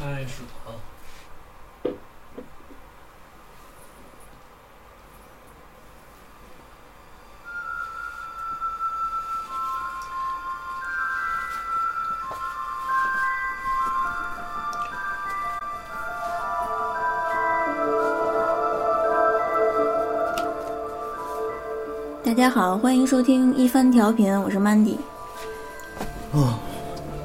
[0.00, 0.72] 开始啊！
[22.24, 24.96] 大家好，欢迎收听一番调频，我是 Mandy。
[26.32, 26.58] 哦，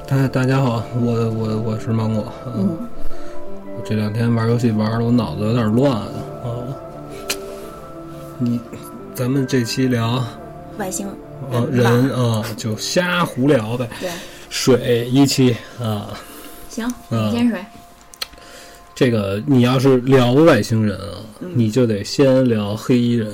[0.08, 2.32] 大大家好，我我我是芒果。
[2.54, 2.78] 嗯，
[3.76, 6.06] 我这两天玩游戏玩的我脑子有点乱啊。
[8.38, 8.60] 你，
[9.14, 10.24] 咱们这期聊
[10.78, 11.08] 外星
[11.50, 13.88] 啊人啊，就瞎胡聊呗。
[14.00, 14.08] 对，
[14.48, 16.16] 水一期啊，
[16.68, 17.64] 行，嗯你先水。
[18.94, 23.28] 这个你要是聊外星人啊，嗯你就得先聊黑衣人。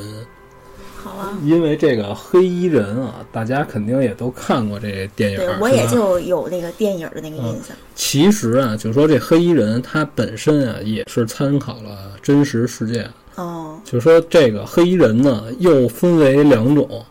[1.44, 7.76] 因为这个黑衣人啊，大家肯定也都看过这电影我也就有那个电影的那个印象。
[7.94, 13.08] 其实啊，就说这黑衣人他本身啊，也是参考了真实事件。
[13.36, 17.04] 哦，就说这个黑衣人呢，又分为两种，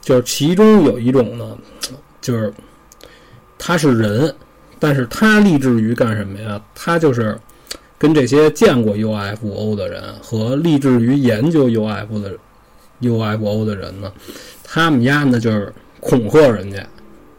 [0.00, 1.56] 就是其中有一种呢，
[2.20, 2.52] 就是
[3.58, 4.34] 他是人，
[4.78, 6.60] 但是他立志于干什么呀？
[6.74, 7.38] 他就是
[7.98, 12.36] 跟这些见过 UFO 的人和立志于研究 UFO 的
[13.02, 14.10] UFO 的人呢，
[14.64, 16.78] 他们家呢就是恐吓人家，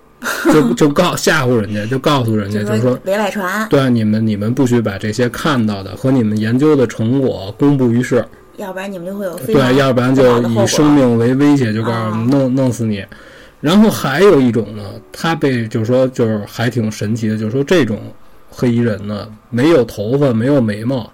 [0.53, 8.23] 就就告吓唬人家，就告诉人家，就是说别外传，对你们，你们不许把这些看到的和你们研究的成果公布于世，
[8.57, 13.05] 要不然你们就会有非对，要不然就以生命为威胁，就告诉弄弄死你。
[13.59, 17.99] 然后还有一种呢，他被就是说就是还挺神奇的，就是说这种
[18.49, 21.11] 黑衣人呢没有头发，没有眉毛，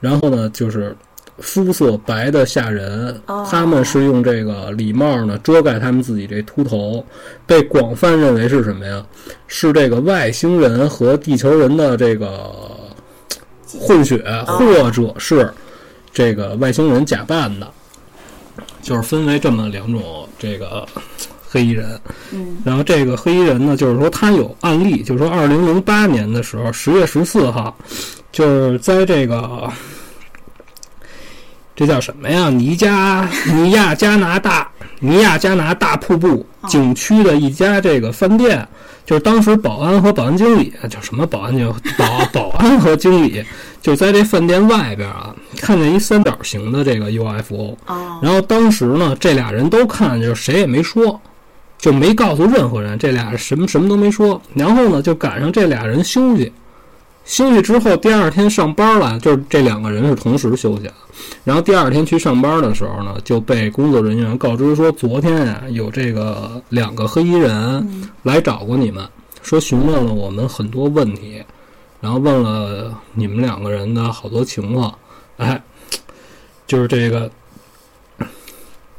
[0.00, 0.96] 然后呢就是
[1.38, 7.04] 肤色白的吓人，哦他们是用这个礼帽呢遮盖他们自己这秃头，
[7.46, 9.04] 被广泛认为是什么呀？
[9.46, 12.52] 是这个外星人和地球人的这个
[13.78, 15.52] 混血，或者是
[16.12, 17.68] 这个外星人假扮的，
[18.80, 20.86] 就是分为这么两种这个
[21.48, 22.00] 黑衣人。
[22.32, 27.76] 嗯，然后这个黑衣人呢，就是说他有案例，就是说二零零八年的时候，十月十四号，
[28.32, 29.70] 就是在这个
[31.76, 32.48] 这叫什么呀？
[32.48, 34.66] 尼加尼亚加拿大
[34.98, 38.66] 尼亚加拿大瀑布景区的一家这个饭店，
[39.04, 43.44] 就是当时保安和保安经理，就什么保安就保 保安和经理，
[43.82, 51.20] 就在这饭店外边啊，看见一三角形的这个 UFO，哦，然后当时呢，这俩人都看，就是谁也没说，
[51.78, 54.40] 就没告诉任何人，这俩人什么什么都没说。
[54.54, 56.50] 然后呢，就赶上这俩人休息，
[57.26, 60.94] 休息之后第二天上班了，就是这两个人是同时休息了。
[61.44, 69.06] 然后第二天去上班的时候呢，就被工作人员告知说，昨天呀、有这个两个黑衣人来找过你们，
[69.42, 71.42] 说询问了我们很多问题，
[72.00, 74.96] 然后问了你们两个人的好多情况，
[75.36, 75.60] 哎，
[76.66, 77.30] 就是这个。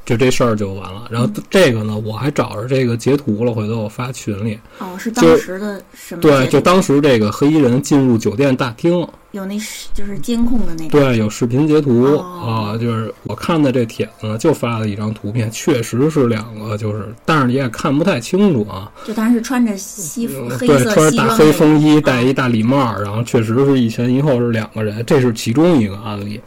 [0.07, 4.57] 就这事儿就完了，然后这个呢，我还找着这个截图了，回头我发群里。
[4.79, 10.90] 哦，是当时的什么对，就当时这个黑衣人进入酒店大厅，有那是就是监控的那个。
[10.97, 18.89] 对，有视频截图、哦啊，就是我看的这帖子呢，就发了一张图片，确实是两个，就是，但是你也看不太清楚啊。
[19.06, 26.39] 就当时穿着西服黑色穿着大西装那个黑风衣，戴一大礼帽，然后确实是一前一后是两个人，这是其中一个案例。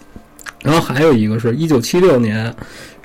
[0.62, 2.54] 然后还有一个是一九七六年，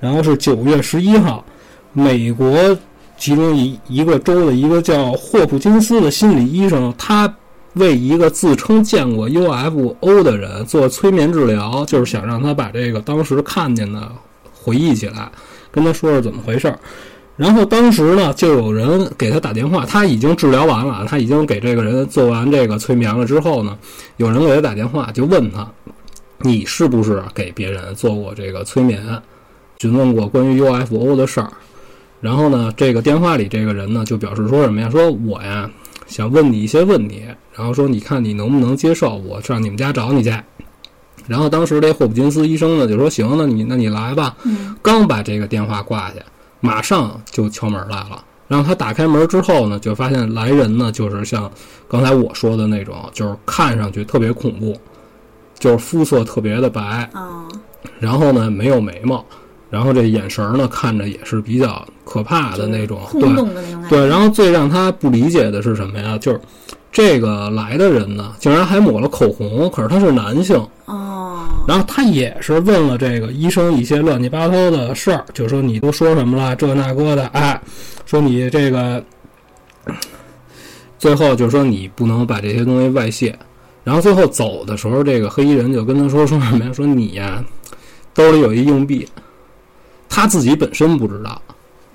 [0.05, 1.43] 然后是九月十一号，
[1.91, 2.77] 美国
[3.17, 7.33] 其中一一个州的一个叫霍普金斯的心理医生，他
[7.73, 14.11] 为一个自称见过 UFO 的人做催眠治疗，就是想让他把这个当时看见的
[14.53, 15.31] 回忆起来，
[15.71, 16.77] 跟他说说怎么回事儿。
[17.35, 23.75] 然后当时呢，就有人给他打电话，他已经治疗完了，他已经给这个人做完这个催眠了之后呢，
[24.17, 25.67] 有人给他打电话，就问他，
[26.41, 29.01] 你是不是给别人做过这个催眠，
[29.85, 31.47] 询问过关于 UFO 的事儿？
[32.19, 34.89] 然后呢，这个电话里这个人呢就表示说什么呀？
[34.89, 35.69] 说我呀
[36.07, 37.21] 想问你一些问题，
[37.53, 40.33] 然后说你看你能不能接受我上你们家找你去。
[41.27, 44.35] 然后当时这霍普金斯医生呢就说行，那你那你来吧。
[44.43, 46.15] 嗯，刚把这个电话挂下，
[46.61, 48.23] 马上就敲门来了。
[48.47, 51.51] 然后他打开门之后呢，就发现来人呢就是像
[51.87, 54.75] 刚才我说的那种，就是看上去特别恐怖，
[55.59, 57.47] 就是肤色特别的白，哦，
[57.99, 59.23] 然后呢没有眉毛，
[59.69, 63.89] 然后这眼神儿呢看着也是比较可怕的那种，轰对。
[63.89, 64.07] 对。
[64.07, 66.17] 然后最让他不理解的是什么呀？
[66.17, 66.39] 就是
[66.91, 70.55] 这个来的人呢，竟然还抹了口红，可是他是男性。
[70.85, 77.59] 哦，然后他也是问了这个医生一些乱七八糟的事儿，就说你都说什么了，这那个的，哎，
[78.05, 79.03] 说你这个，
[80.99, 83.37] 最后就说你不能把这些东西外泄。
[83.83, 86.71] 然后最后走的时候，这个黑衣人就跟他说说什么呀？
[86.71, 87.43] 说你呀，
[88.13, 89.07] 兜里有一硬币，
[90.15, 91.41] 他自己本身不知道，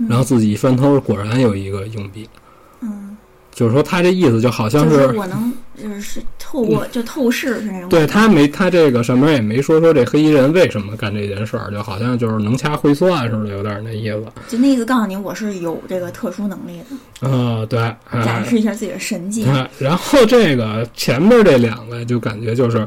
[0.06, 2.28] 然后自己一翻兜，果然有一个硬币。
[2.82, 3.16] 嗯，
[3.50, 7.88] 就是说他这意思就好像就是我能就是透过就透视是那种。
[7.88, 14.22] 对他没他这个上面也没说说这黑衣人为什么干这件事儿，就好像就是能掐会算似的，有点那意思。
[14.48, 17.26] 就那意思告诉你我是有这个特殊能力的。
[17.26, 17.78] 啊，对，
[18.22, 19.46] 展示一下自己的神迹。
[19.78, 22.86] 然后这个前面这两个就感觉就是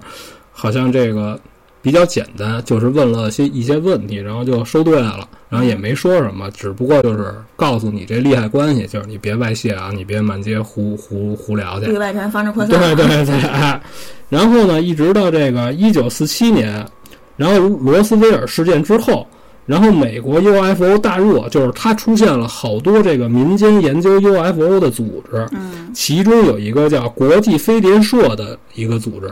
[0.52, 1.40] 好像这个。
[1.84, 12.70] 比较简单，就是问了些一些问题，然后就收队了，然后也没说什么，只不过就是告诉你这利害关系，就是你别外泄啊，你别满街胡胡胡聊去，对外传防止扩散。
[12.70, 13.80] 对对对，
[14.30, 16.88] 然后呢，一直到这个一九四七年，
[17.36, 19.28] 然后罗斯威尔事件之后，
[19.66, 29.30] 然后美国 UFO 大热，就是它出现了好多这个民间研究 UFO 的组织，嗯，其中有一个叫国际飞碟社的一个组织。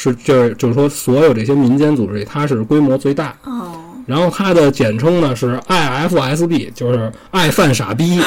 [0.00, 3.34] 是，就是就是说，所有这些民间组织里，它是规模最大。
[3.42, 3.72] 哦。
[4.06, 8.22] 然后它的简称呢是 IFSB，就是爱犯傻逼。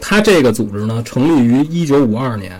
[0.00, 2.58] 它这个组织呢成立于一九五二年，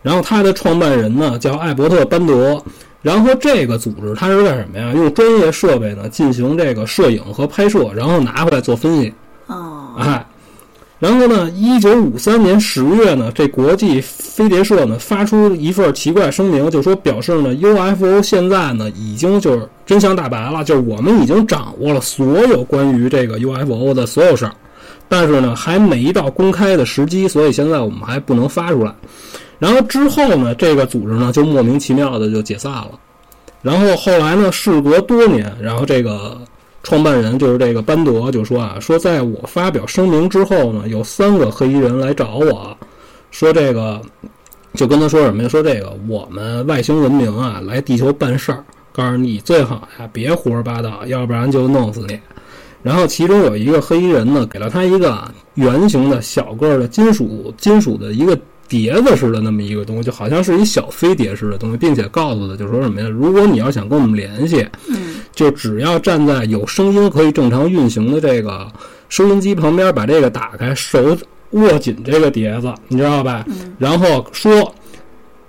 [0.00, 2.60] 然后它的创办人呢叫艾伯特·班德。
[3.02, 4.92] 然后这个组织它是干什么呀？
[4.94, 9.12] 用专业设备呢进行这个摄影和拍摄，然后拿回来做分析。
[9.46, 9.94] 哦。
[9.98, 10.26] 哎。
[11.00, 24.52] 然后呢，一九五三年十月呢，这国际飞碟社呢发出一份奇怪声明，就说表示呢，UFO 现在呢已经就是真相大白了，就是我们已经掌握了所有关于这个 UFO 的所有事儿，
[25.08, 28.92] 但是呢还没到公开的时机，所以现在我们还不能发出来。
[29.60, 32.90] 然后之后呢，这个组织呢就莫名其妙的就解散了。
[33.62, 36.38] 然后后来呢，事隔多年，然后这个。
[36.88, 42.74] 创办人就是这个班德就说啊，说在我发表声明之后呢，有三个黑衣人来找我，
[43.30, 44.00] 说这个
[44.72, 45.48] 就跟他说什么呀？
[45.50, 52.18] 说这个我们外星文明啊来地球办事儿，告诉你最好呀别胡说八道，要不然就弄死你。
[52.82, 58.34] 然后其中有一个黑衣人呢，给了他一个圆形的小个的金属金属的一个。
[58.68, 63.08] 碟子似的那么一个东西，就好像是一小飞碟似的东西，并且告诉他，就说什么呀？
[63.08, 68.70] 如果你要想跟我们联系，嗯，就只要站在有声音可以正常运行的这个
[69.08, 71.16] 收音机旁边，把这个打开，手
[71.52, 73.44] 握紧这个碟子，你知道吧？
[73.48, 74.74] 嗯，然后说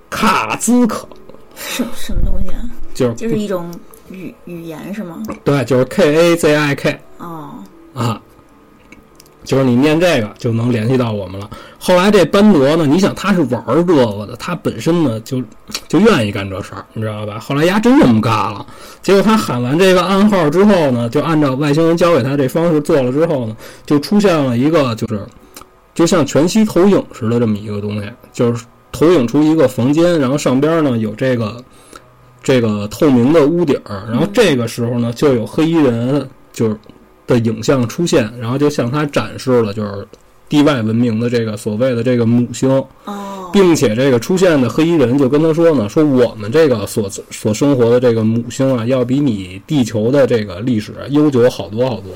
[0.09, 1.07] 卡兹克，
[1.55, 2.61] 什什么东西啊？
[2.93, 3.69] 就是就是一种
[4.09, 5.21] 语语言是吗？
[5.43, 6.99] 对，就是 K A Z I K。
[7.17, 7.55] 哦，
[7.93, 8.21] 啊。
[9.43, 11.49] 就是你念这个就能联系到我们了。
[11.79, 15.41] 后来这班德呢，你想他是玩这个的，他本身呢就
[15.87, 17.39] 就愿意干这事儿，你知道吧？
[17.39, 18.65] 后来丫真这么干了。
[19.01, 23.55] 结果他喊完这个暗号之后呢，就按照外星人教给他这方式做了之后呢，
[23.85, 25.25] 就出现了一个就是
[25.95, 31.63] 就像全息投影似的这么一个东西，就是投影出一个房间，然后上边呢有这个
[32.43, 36.77] 这个透明的屋顶儿，然后这个时候呢就有黑衣人就是。
[37.29, 40.07] 的影像出现，然后就向他展示了就是
[40.49, 42.67] 地外文明的这个所谓的这个母星，
[43.05, 52.13] 哦，并且这个出现的黑衣人就跟他说呢，说我们这个所所生活的这个母星啊，要比你地球的这个历史悠久好多好多。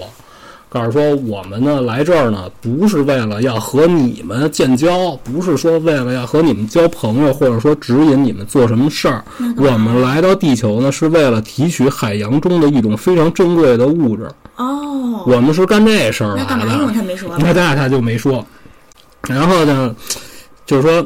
[0.68, 9.24] 告诉说我们呢来这儿呢，不是为了要和你们建交，不是说为了要和你们交朋友，或者说指引你们做什么事儿。
[9.56, 14.28] 我们来到地球呢，是为了提取海洋中的一种非常珍贵的物质。
[14.56, 16.56] 哦，我们是干这事儿来的。
[16.56, 17.36] 那他没说。
[17.40, 18.46] 那他就没说。
[19.28, 19.96] 然后呢，
[20.66, 21.06] 就是说，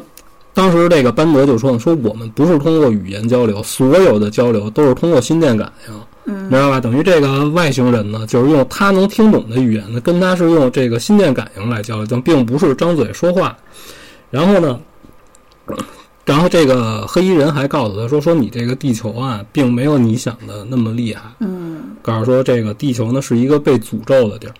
[0.52, 5.94] 当时这个班德就说呢，说我们不是通过语言交流，所有的交流都是通过心电感应。
[6.30, 6.78] 你知道吧？
[6.78, 13.56] 等于这个外星人呢，就是用他能听懂的语言呢，跟他是用这个心电感应来交流，并不是张嘴说话。
[14.30, 14.78] 然后呢，
[16.28, 24.54] 然后这个黑衣人还告诉他说：“说你这个地球啊，并没有你想的那么厉害。”嗯，告诉说这个地球呢是一个被诅咒的地儿。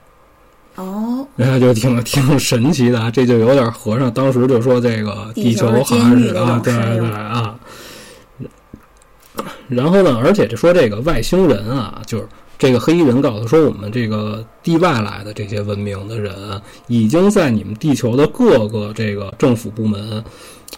[0.76, 7.54] 哦，然后就挺挺神奇的，这就有点和尚当时就说这个地球好像是啊，对对啊。
[9.68, 10.18] 然后呢？
[10.25, 16.34] 而且就说这个外星人啊，就是这个黑衣人告诉说，我们这个地外来的这些文明的人，
[16.87, 20.25] 已经在你们地球的各个这个政府部门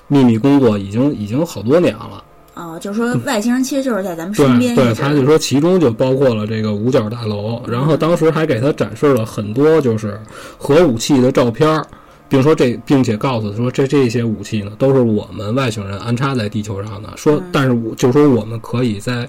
[0.09, 2.25] 秘密工作，已经已经好多年了。
[2.54, 4.75] 哦，就是说外星人其实就是在咱们身边。
[4.75, 10.20] 对，他就说其中就包括了这个五角大楼，然后当时还给他展示了很多就是
[10.59, 11.87] 核武器的照片儿。
[12.28, 17.12] 并说这，并且告诉他说，这这些武器呢，都是我们外星人安插在地球上的。
[17.16, 19.28] 说，但是我就说我们可以在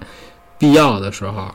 [0.59, 1.47] 必要的时候，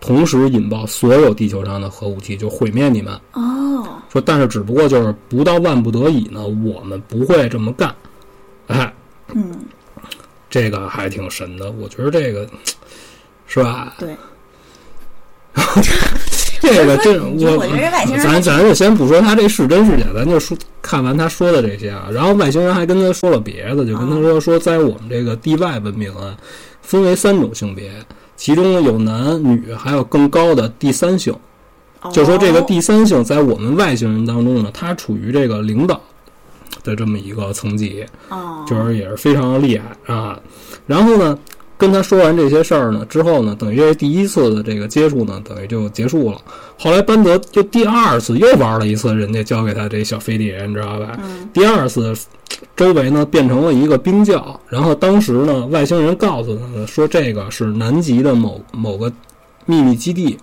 [0.00, 3.12] 同时引爆所有地球上的核武器，就毁灭你们。
[3.32, 3.86] 哦。
[4.08, 7.94] 说，但是只不过就是不到万不得已呢，我们不会这么干。
[10.46, 11.70] 哎，这个还挺神的。
[11.70, 12.48] 我觉得这个
[13.46, 13.94] 是吧？
[13.98, 14.16] 对，
[16.60, 22.08] 这个这我我觉得这外星人咱咱就先不说他这是真是假，咱就说看完他说的这些啊。
[22.12, 26.36] 然后外星人还跟他说了别的，就跟他说说，在我们这个地外文明啊，
[26.82, 27.90] 分为三种性别，
[28.36, 31.34] 其中有男女，还有更高的第三性。
[32.12, 36.00] 就说这个哦第三性在我们外星人当中呢，它处于这个领导
[36.82, 40.38] 的这么一个层级，哦，就是也是非常的厉害啊。
[40.86, 41.38] 然后呢，
[41.76, 46.40] 跟他说完这些事儿呢之后呢，等于这第一次的这个接触呢，等于就结束了。
[46.78, 51.18] 后来班德就第二次又玩了一次，人家交给他这小飞碟，你知道吧？
[51.22, 52.14] 嗯第二次
[52.74, 59.12] 周围呢变成了一个冰窖，然后当时呢外星人告诉他呢说这个是南极的某某个
[59.64, 60.38] 秘密基地，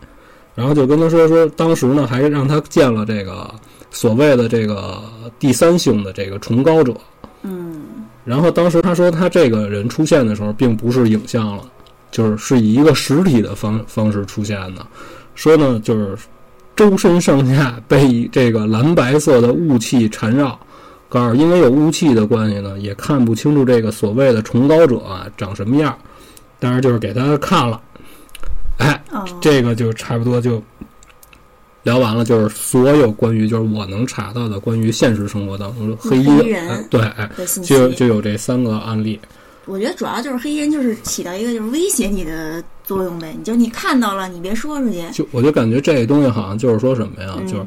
[0.54, 3.50] 然后就跟他说说当时呢还让他建了这个
[3.94, 5.02] 所谓的这个
[5.40, 6.94] 第三性的这个崇高者，
[7.44, 7.82] 嗯
[8.26, 11.64] 然后当时他说他这个人出现的时候并不是影像了，
[12.12, 14.86] 就是是以一个实体的方方式出现的，
[15.36, 16.18] 说呢就是
[16.76, 20.58] 周身上下被这个蓝白色的雾气缠绕，
[21.08, 25.96] 告诉因为有雾气的关系呢，也看不清楚这个所谓的崇高者啊长什么样，
[26.60, 27.80] 但是就是给他看了，
[28.78, 29.04] 哎，
[29.40, 30.64] 这个就差不多就
[31.84, 39.20] 聊完了，就是所有关于就是我能查到的关于现实生活当中的黑衣人哎对，就就有这三个案例。
[39.66, 45.02] 我觉得主要就是黑衣人就是起到一个就是威胁你的作用呗，你就你看到了，你别说出去。
[45.12, 47.66] 就我就感觉这东西好像就是说什么呀，嗯就是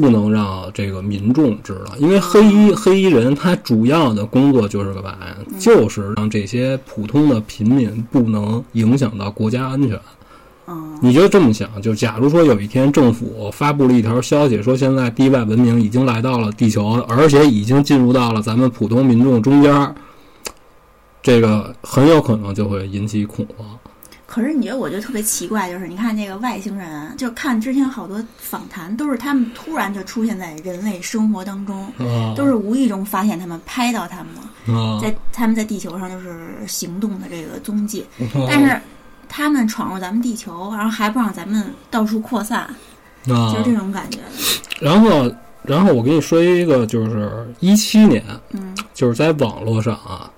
[0.00, 9.96] 不能让这个民众知道，因为黑衣黑衣人他主要的工作就是个嘛呀，就是让这些普通的平民不能影响到国家安全。
[10.66, 19.94] 嗯你就这么想，就假如说有一天政府发布了一条消息，说现在地外文明已经来到了地球，而且已经进入到了咱们普通民众中间，
[21.22, 23.66] 这个很有可能就会引起恐慌。
[24.26, 38.04] 可是你觉得，我觉得特别奇怪，就是你看这个外星人，就看之前好多访谈，都是他们突然就出现在人类生活当中，啊都是无意中发现他们，拍到他们了，啊，在他们在地球上就是行动的这个踪迹。
[38.32, 38.80] 但但是
[39.36, 42.60] 他们闯入咱们地球，然后还不让咱们到处扩散，
[43.28, 44.20] 啊就是这种感觉。
[44.78, 45.28] 然后，
[45.64, 48.22] 然后我跟你说一个，就是一七年，
[48.52, 50.30] 嗯就是在网络上啊，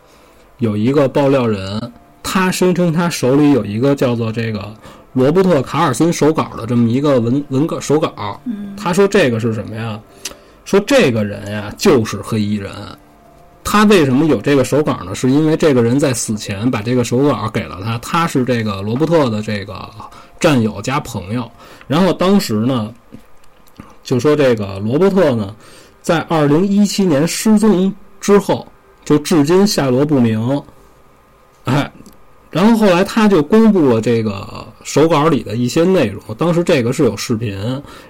[0.61, 4.75] 有一个爆料人，他声称他手里有一个叫做这个
[5.13, 8.41] 罗伯特·卡尔森手稿的这么一个文文稿手稿。
[8.47, 10.01] 嗯他说这个是什么呀？
[10.65, 12.73] 说这个人呀就是黑衣人。
[13.69, 15.13] 他为什么有这个手稿呢？
[15.13, 19.91] 是因为这个人在死前把这个手稿给了他，他是这个罗伯特的这个
[20.39, 21.51] 战友加朋友。
[21.89, 22.95] 然后当时呢，
[24.05, 25.53] 就说这个罗伯特呢，
[26.01, 28.65] 在二零一七年失踪之后，
[29.05, 30.63] 就至今下落不明。
[31.65, 31.93] 哎，
[32.51, 36.23] 然后后来他就公布了这个手稿里的一些内容。
[36.39, 37.59] 当时这个是有视频，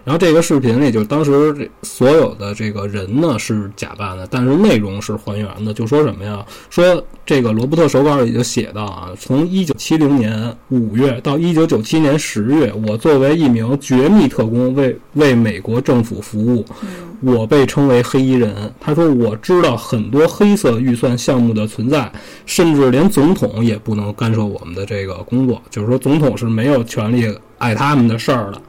[0.05, 5.73] 然后这个视频里就是当时所有的这个人呢是假扮的，但是内容是还原的。
[5.73, 6.45] 就说什么呀？
[6.69, 16.63] 说这个罗伯特手稿里就写到啊，从一九七零年五月到一九九七年十月，我作为一名绝密特工为为美国政府服务。
[16.83, 16.89] 嗯
[17.23, 18.55] 我被称为黑衣人。
[18.79, 22.13] 他说我知道很多黑色预算项目的存在，
[22.45, 28.63] 甚至连总统也不能干涉我们的这个工作，就是说总统是没有权利碍他们的事儿了。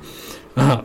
[0.56, 0.84] 啊。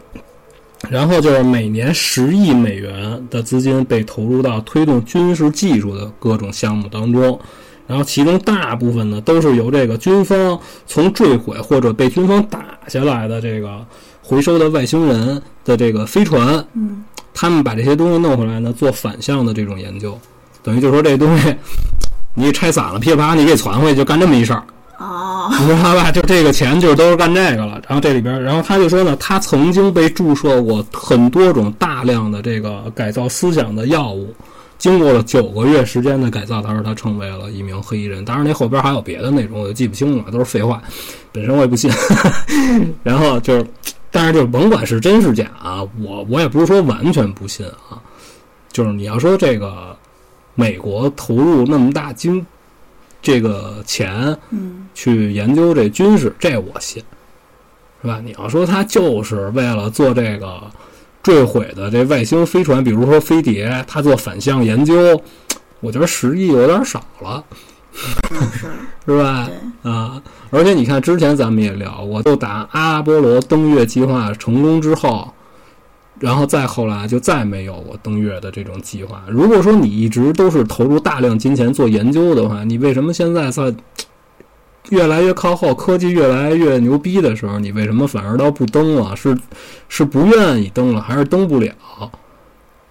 [0.90, 7.38] 然后就是每年十亿美元的资金被投入到推动军事技术的各种项目当中，
[7.86, 13.86] 然后其中大部分呢都是由这个军方从坠毁或者被军方打下来的这个
[14.20, 17.04] 回收的外星人的这个飞船，嗯。
[17.34, 20.20] 他们把这些东西弄回来呢，做反向的这种研究，
[20.62, 21.56] 等于就说这东西
[22.34, 24.62] 你给拆散了，噼里啪啦你给传回去，就干这么一事儿，
[25.02, 26.10] 哦你知道吧？
[26.12, 27.80] 就这个钱就是都是干这个了。
[27.88, 34.32] 然后这里边，然后他就说呢，他曾经被注射过很多种大量的这个改造思想的药物。
[34.78, 38.24] 经过了九个月时间的改造，他说他成为了一名黑衣人。
[38.24, 40.82] 当然，那后边还有别的内容，我就记不清了，都是废话。
[41.30, 41.88] 本身我也不信。
[43.04, 43.66] 然后就是，
[44.10, 47.94] 但是就甭管是真是假啊，我我也不是说完全不信啊。
[48.72, 49.96] 就是你要说这个
[50.56, 52.44] 美国投入那么大金
[53.22, 57.02] 这个钱嗯去研究这军事，这我信，
[58.02, 58.20] 是吧？
[58.22, 60.60] 你要说他就是为了做这个
[61.22, 65.22] 坠毁的这外星飞船，比如说飞碟，他做反向研究，
[65.80, 67.44] 我觉得十亿有点少了，
[68.30, 68.66] 嗯是
[69.06, 69.48] 是吧？
[69.82, 75.32] 对啊，而且你看，之前咱们也聊过，就打阿波罗登月计划成功之后，
[76.22, 79.24] 然后再后来就再没有过登月的这种计划。
[79.28, 83.74] 如果说你一直都是投入大量金钱做研究的话，你为什么现在在
[84.90, 89.16] 越来越靠后，科技越来越牛逼的时候，你为什么反而倒不登了？
[89.16, 89.36] 是
[89.88, 91.72] 是不愿意登了，还是登不了？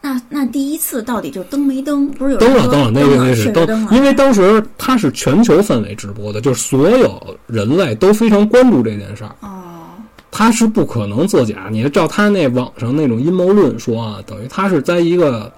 [0.02, 2.10] 那那第一次到底就登没登？
[2.12, 9.34] 不是有登了，登了，那个那是是登，因为当时它是全球范围直播的，就是所有人类都非常关注这件事儿。
[9.40, 9.61] 哦，
[10.32, 11.68] 他是不可能作假。
[11.70, 15.52] 你照他那网上那种阴谋论说啊，等于他是在一个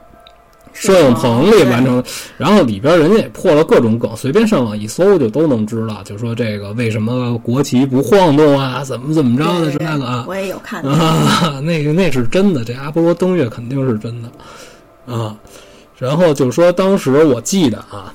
[0.74, 2.04] 摄影棚里完成的，
[2.36, 6.02] 然后里边人家也破了各种梗，随便上网一搜就都能知道。
[6.04, 10.90] 就说这个为什么国旗不晃动啊，怎么怎么着的之对对类的啊我也有看到。
[10.90, 14.32] 啊， 那个那是真的，这阿波罗登月肯定是真的
[15.14, 15.38] 啊。
[16.00, 18.12] 然后就是说，当时我记得啊，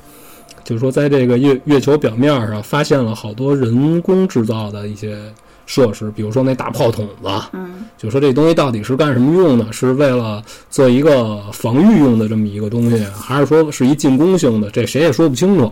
[0.64, 5.16] 就是说在这个月月球表面上发现了好多人工制造的一些
[5.68, 9.70] 设施，比如说那大炮筒子，嗯，就说这东西到底是干什么用的？
[9.70, 14.70] 是为了做一个防御用的这么一个东西，还是说是一进攻性的？
[14.70, 15.70] 这谁也说不清楚。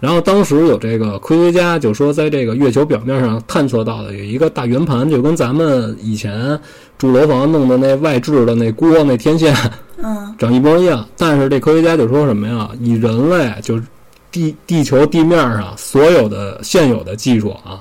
[0.00, 6.58] 然后当时有这个科学家就说，在这个月球表面上探测到的有一个大圆盘，就跟咱们以前
[6.98, 9.54] 住楼房弄的那外置的那锅那天线
[10.02, 11.08] 嗯， 长一模一样。
[11.16, 12.68] 但是这科学家就说什么呀？
[12.80, 13.84] 以人类就是
[14.30, 17.80] 地地球地面上所有的现有的技术啊，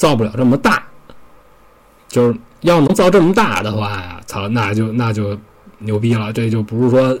[0.00, 0.82] 造不了这么大。
[2.08, 5.38] 就是要能造这么大的话呀，操，那就那就
[5.78, 6.32] 牛逼了。
[6.32, 7.16] 这就不是说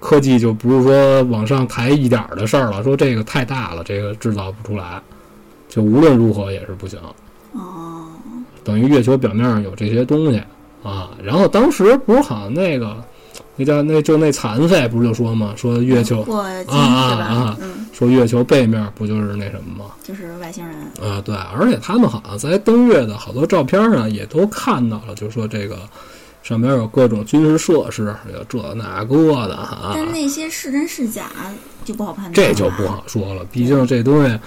[0.00, 2.82] 科技就不是说往上抬一点儿的事儿了。
[2.82, 5.00] 说这个太大了，这个制造不出来，
[5.68, 6.98] 就无论如何也是不行。
[7.52, 8.10] 哦，
[8.64, 10.42] 等于月球表面上有这些东西
[10.82, 11.10] 啊。
[11.22, 13.02] 然后当时不是好像那个
[13.58, 17.56] 那叫那就那残废不是就说嘛，说月球啊啊啊？
[17.60, 19.90] 嗯，说月球背面不就是那什么吗？
[20.02, 20.76] 就是外星人。
[21.02, 25.76] 啊，对，而且他们好像在登月的好多照片上也都看到了，就说这个
[26.42, 29.16] 上面有各种军事设施，有这那个
[29.48, 31.24] 的啊，但那些是真是假
[31.84, 32.34] 就不好判断。
[32.34, 32.86] 这就不。
[32.86, 34.38] 好说了，毕竟这东西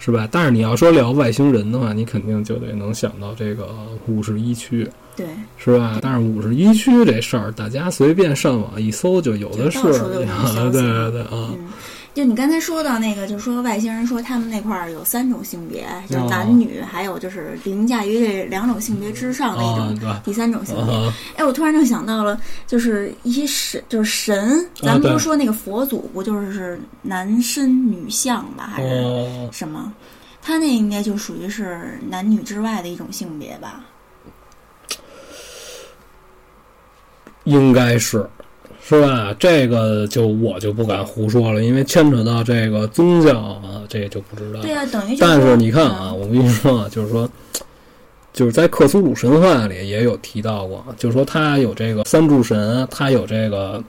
[0.00, 0.26] 是吧？
[0.32, 3.68] 但是你要说聊外星人的话，你肯定就得能想到这个
[4.06, 5.98] 五十一区，对，是吧？
[6.02, 9.80] 但是五十一区这事儿，大家随便上网一搜就有的是，
[10.72, 11.68] 对对对啊，嗯，
[12.12, 20.20] 就你刚才说到那个，就是说外星人说他们那块儿有三种性别，就是哦男女，还有就是凌驾于这两种性别之上的一啊种？
[20.24, 20.94] 第三种性别。
[20.94, 29.92] 啊，哎，我突然就想到了，就是一些神，就是神，咱们对不说那个佛祖不就是男身女相吧，还是哦，什么？
[30.42, 33.84] 他那应该就属于是男女之外的一种性别吧？
[37.44, 38.28] 应该是，
[38.82, 39.34] 是吧？
[39.38, 44.60] 这个就我就不敢胡说了，因为牵扯到这个宗教啊，这就不知道。
[44.60, 47.28] 对啊，等于就但是你看啊，嗯我跟你说啊，就是说，
[48.32, 53.82] 就是在克苏鲁神话里也有提到过，就是说他有这个三柱神，他有这个，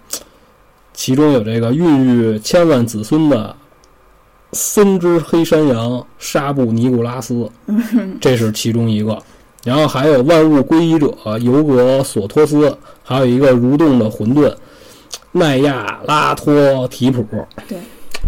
[0.94, 3.56] 其中有这个孕育千万子孙的
[4.52, 7.50] 森之黑山羊沙布尼古拉斯，
[8.22, 9.18] 这是其中一个。
[9.64, 14.52] 然后还有万物归一者尤格索托斯，还有一个蠕动的混沌
[15.32, 17.26] 奈亚拉托提普。
[17.68, 17.78] 对，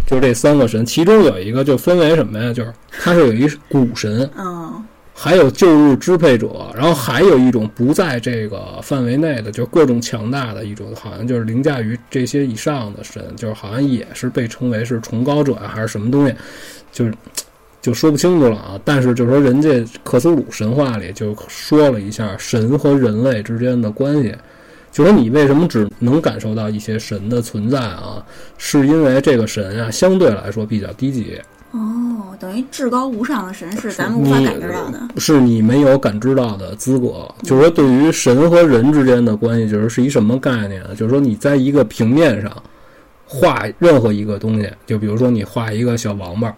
[0.06, 2.54] 就这三个神，其中有一个就分为什么呀？
[2.54, 16.34] 就是它是有一古神，嗯，还有旧日支配者，然后还有一种不在这个范围内的，就是各种强大的一种，好像就是凌驾于这些以上的神，就是好像也是被称为是崇高者啊，还是什么东西，
[16.92, 17.14] 就是
[17.82, 18.80] 就说不清楚了啊。
[18.84, 19.70] 但是就说，人家
[20.04, 24.34] 克苏鲁神话里就说了一下神和人类之间的关系。
[24.94, 28.24] 就说你为什么只能感受到一些神的存在啊？
[28.60, 35.02] 是因为这个神啊，相对来说比较低级，哦，等于至高无上的神是咱们无法感知到的。
[35.18, 37.28] 是你没有感知到的资格。
[37.42, 40.90] 就是说，对于神和人之间的关系，就是是一什么概念呢？
[40.96, 42.52] 就是说，你在一个平面上
[43.26, 46.56] 画任何一个东西，就比如说你画一个小王八，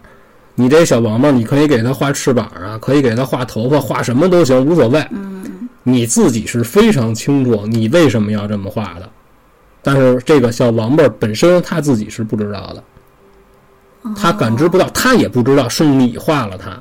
[0.54, 5.02] 你这小王八，你可以给它画翅膀啊，可以给它画头发，画什么都行，无所谓。
[5.10, 5.42] 嗯，
[5.88, 9.08] 你自己是非常清楚你为什么要这么画的，
[9.82, 12.82] 但是这个小王八本身他自己是不知道的。
[14.16, 16.76] 他感知不到，他也不知道是你画了他，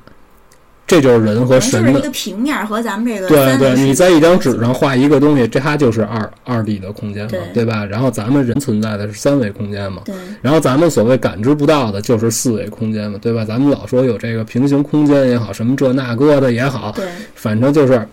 [0.87, 1.99] 这就是人和神的。
[2.01, 7.83] 个平面和咱们这个对对，你在一张纸上画一个东西，这它就是二二 D 的空间嘛，对对吧？
[7.85, 13.43] 然后咱们人存在的是三维空间嘛，对，然后咱们所谓感知不到的就是四维空间嘛，对吧？
[13.43, 18.07] 咱们老说有这个平行空间也好，什么这那个的也好，对，反正就是，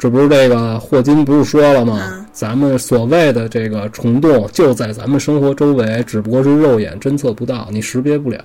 [0.00, 2.00] 这不是这个霍金不是说了吗？
[2.00, 8.42] 嗯咱们所谓的这个虫洞就在咱们生活周围，只不过是肉眼侦测不到，你识别不了。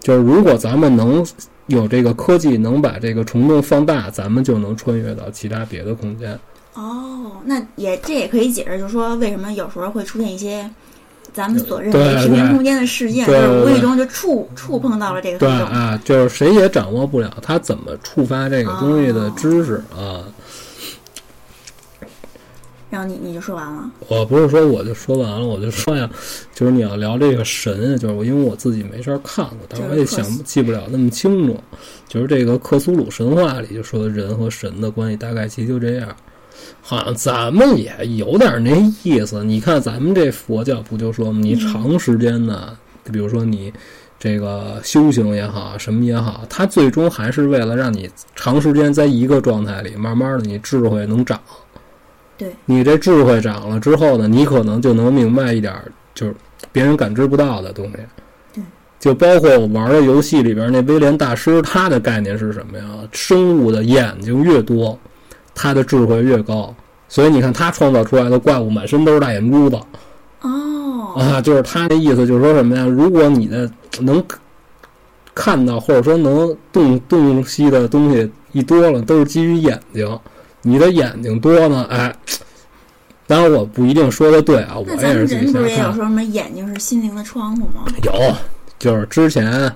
[0.00, 1.24] 就是如果咱们能
[1.66, 6.36] 有这个科技，能把这个虫洞放大，咱们就能穿越到其他别的空间。
[6.72, 10.68] 哦，那也这也可以解释，就是说为什么有时候会出现一些
[11.34, 15.48] 咱们所认对为平对行空间的事件，就是无意中就触触碰到了这个对。
[15.48, 20.24] 啊，就是谁也掌握不了他怎么触发这个东西的知识啊。
[22.90, 26.08] 然后你你就说完了，我不是说我就说完了，我就说呀，
[26.54, 31.58] 就是你要聊这个神，就是我因为我自己没事儿看过，但是我也想记不了那么清楚。
[32.06, 36.14] 就是这个克苏鲁神话里就说人和神的关系大概其实就这样，
[36.80, 38.70] 好像咱们也有点那
[39.02, 39.42] 意思。
[39.44, 41.40] 你看咱们这佛教不就说吗？
[41.42, 42.76] 你长时间的，
[43.12, 43.72] 比如说你
[44.18, 51.40] 这个修行也好，什么也好，它最终还是为了让你长时间在一个状态里，慢慢的你智慧能长。
[52.36, 56.34] 对你这智慧长了之后呢，你可能就能明白一点儿，就是
[56.72, 57.98] 别人感知不到的东西。
[58.52, 58.64] 对，
[58.98, 62.84] 就包括我玩的游戏里边那威廉大师，他的概念是什么呀？
[63.12, 64.98] 生物的眼睛越多，
[65.54, 66.74] 他的智慧越高。
[67.08, 69.78] 所以你看他创造出来的怪物满身都是大眼珠子
[70.40, 72.84] 哦，啊，就是他的意思，就是说什么呀？
[72.84, 74.22] 如果你的能
[75.34, 80.18] 看到或者说能洞洞悉的东西一多了，都是基于眼睛。
[80.62, 82.16] 你的眼睛多呢，哎，
[83.26, 85.92] 当然我不一定说的对啊，我也是自己们人不是也有。
[85.92, 87.84] 说什么眼睛是心灵的窗户吗？
[88.02, 88.12] 有，
[88.78, 89.70] 就是之前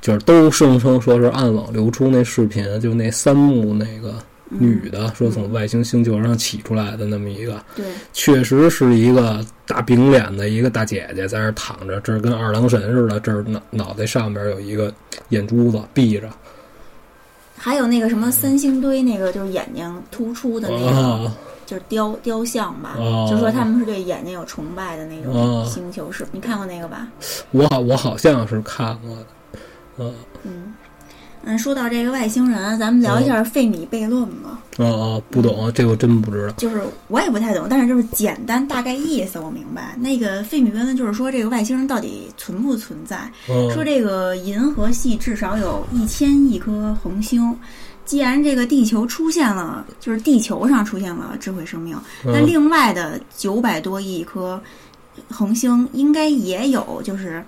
[0.00, 4.14] 就是都声称说是暗网流出那视频，就那三幕那个
[4.58, 14.92] 女的说从外星星球上起出来的那么一个，对，确实是一个大饼脸的一个大姐姐在那躺着，这儿跟二郎神似的，这儿脑脑袋上边有一个
[15.30, 16.28] 眼珠子闭着
[17.56, 21.36] 还有那个什么三星堆，那个就是眼睛突出的那个，啊。
[21.64, 27.08] 就是雕雕像吧，哦就说他们是对眼睛有崇拜的那种哦星球是，你看过那个吧？
[27.52, 29.26] 我好我好像是看过的，
[29.96, 30.14] 嗯。
[30.42, 30.74] 嗯
[31.44, 34.60] 嗯，说到这个外星人，咱们聊一下费米悖论吧。
[34.78, 36.54] 哦哦，不懂，这我真不知道。
[36.56, 39.94] 就是我也不太懂，但是就是简单大概意思我明白。
[39.98, 43.30] 那个费米悖论就是说这个外星人到底存不存在？
[43.50, 47.54] 嗯说这个银河系至少有一千亿颗恒星，
[48.04, 54.62] 既然这个地球出现了，就是地球上出现了智慧生命，那嗯另外的九百多亿颗
[55.28, 57.44] 恒星应该也有，就是。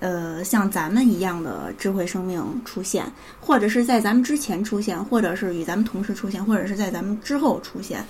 [0.00, 3.04] 呃，像咱们一样的智慧生命出现，
[3.40, 8.04] 或者是在咱们之前出现，或者是与咱们同时出现，或者是在咱们之后出现。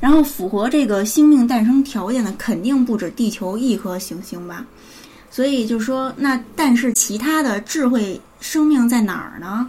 [0.00, 4.66] 然后符合这个星命诞生条件的，肯定不止地球一颗行星吧？
[5.30, 9.68] 所以就是说，那但是其他的智慧生命在哪儿呢？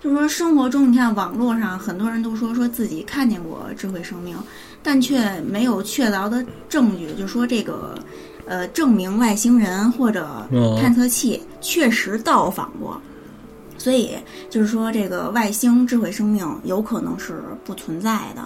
[0.00, 4.36] 就是说，生活中你看网络上很多人都说说自己看见过智慧生命，
[4.82, 7.98] 但却没有确凿的证据，就说这个
[8.46, 13.00] 呃证明外星人或者哦探测器确实到访过。
[13.76, 14.12] 所以
[14.48, 18.42] 就是说，这个外星智慧生命有可能是不存在的。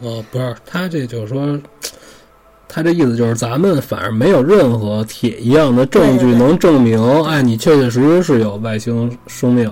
[0.00, 1.60] 哦，不是，他这就是说，
[2.68, 9.70] 他这意思就是咱们反而没有任何铁一样的证据对对对能证明，哎，你确确实实是有外星生命，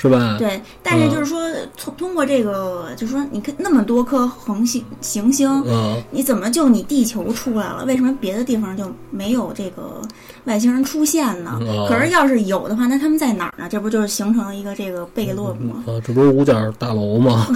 [0.00, 0.36] 是吧？
[0.38, 1.40] 对，但是就是说，
[1.76, 7.84] 通通过这个，就是说，你看那么多颗恒星行星，嗯，你怎么就你地球出来了？
[7.84, 10.00] 为什么别的地方就没有这个
[10.44, 11.58] 外星人出现呢？
[11.66, 13.68] 哦可是要是有的话，那他们在哪儿呢？
[13.68, 15.82] 这不就是形成了一个这个悖论吗？
[15.88, 17.48] 啊，这不是五角大楼吗？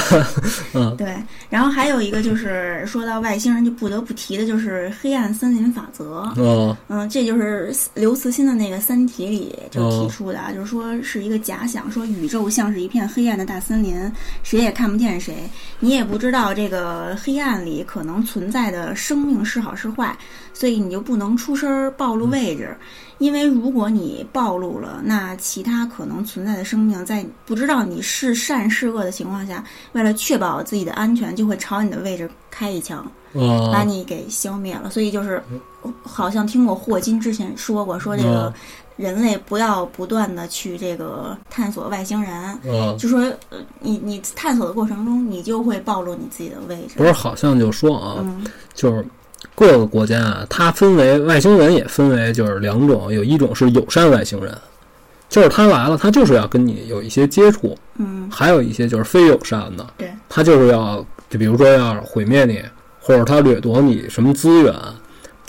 [0.74, 1.16] 嗯对，
[1.48, 6.30] 然后还有一个就是说到外星人，就不得不提的就是黑暗森林法则。
[6.36, 14.10] 嗯嗯，这就是刘慈欣的那个《三体》里就提出的啊，就是说是一个假想，说宇宙像是一片黑暗的大森林，
[14.42, 15.48] 谁也看不见谁，
[15.80, 20.16] 你也不知道这个黑暗里可能存在的生命是好是坏，
[20.54, 22.74] 所以你就不能出声儿暴露位置，
[23.18, 29.62] 因为如果你暴露了，那其他可能存在的生命在不知道你是善是恶的情况下，
[29.92, 33.06] 为了确保自己的安全，就会朝你的位置开一枪。
[33.34, 34.88] 把嗯你给消灭了。
[34.88, 35.40] 所以就是，
[36.02, 38.54] 好像听过霍金之前说过，说这个嗯
[38.98, 46.94] 人类不要不断的去这个探索外星人，嗯，就说呃你你探索的过程中，你就会暴露你自己的位置。
[46.96, 49.06] 不是，好像就说啊，嗯，就是
[49.54, 54.52] 各个国家啊，它分为外星人也分为就是两种，有一种是友善外星人，
[55.28, 62.60] 就是他来了，他就是要跟你有一些接触，嗯，还有一些就是非友善的，对，他就是要就比如说要毁灭你，
[63.00, 64.74] 或者他掠夺你什么资源。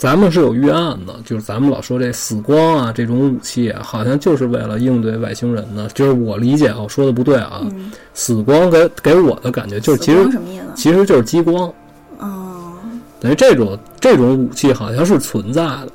[0.00, 5.86] 咱们是有预案的，就是咱们老说这死光啊这种武器啊，好像就是为了应对外星人呢。
[5.92, 10.26] 就是我理解啊，我说的不对啊，嗯，死光给给我的感觉就是其实？
[10.74, 11.70] 其实就是激光，
[12.16, 12.72] 哦，
[13.20, 15.88] 等于这种这种武器好像是存在的，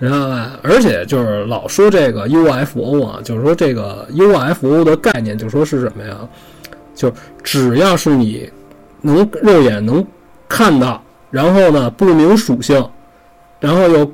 [0.00, 0.50] 然后吧？
[0.64, 6.16] 而且就是老说这个 UFO 啊，就是说这个 UFO 的概念，就说是什么呀？
[6.96, 7.12] 就
[7.44, 8.50] 只要是你
[9.00, 10.04] 能肉眼能
[10.48, 11.00] 看到，
[11.30, 12.84] 然后呢不明属性，
[13.64, 14.12] 然后又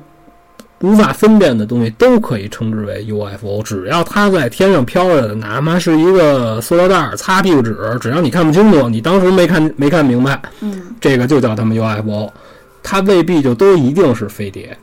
[0.79, 3.61] 无法分辨的东西，都可以称之为 UFO。
[3.61, 12.31] 只要它在天上飘着的，哪怕是一个塑料袋、擦屁股纸，只要你看不清楚，你当时没看没看明白，嗯这个就叫他们 UFO。
[12.81, 14.75] 它未必就都一定是飞碟，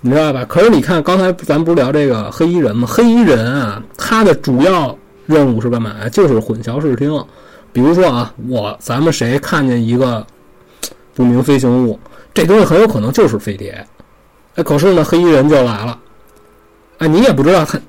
[0.00, 0.44] 你知道吧？
[0.48, 2.88] 可是你看，刚才咱不是聊这个黑衣人吗？
[2.90, 6.08] 黑衣人啊，他的主要任务是干嘛呀？
[6.08, 7.24] 就是混淆视听。
[7.72, 10.26] 比如说啊，我咱们谁看见一个
[11.14, 11.96] 不明飞行物，
[12.32, 13.84] 这东西很有可能就是飞碟。
[14.56, 15.98] 哎，可是呢，黑衣人就来了，
[16.98, 17.80] 哎，你也不知道他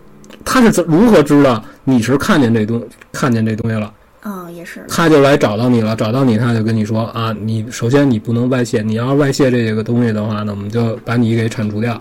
[0.45, 3.91] 他是怎如何知道你是看见这东看见这东西了。
[4.23, 11.99] 哦，也是，他就来找到你了，找到你，他就跟你说啊，你首先你不能外泄，你要外泄这个东西的话呢，我们就把你给铲除掉。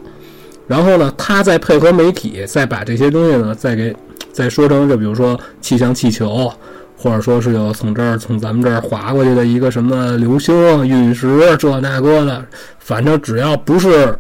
[0.67, 3.97] 然后呢，他再配合媒体，再把这些东西呢，再给
[4.33, 6.53] 再说成，就比如说气象气球，
[7.01, 12.45] 或者说是有从这儿从咱们这儿划过去的一个什么流星陨石，这那个的，
[12.79, 14.15] 反正只要不是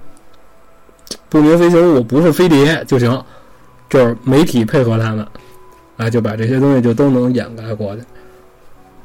[1.29, 3.23] 不明飞行物，不是飞碟就行，
[3.91, 5.27] 就是媒体配合他们。
[5.99, 8.03] 啊，就把这些东西就都能掩盖过去，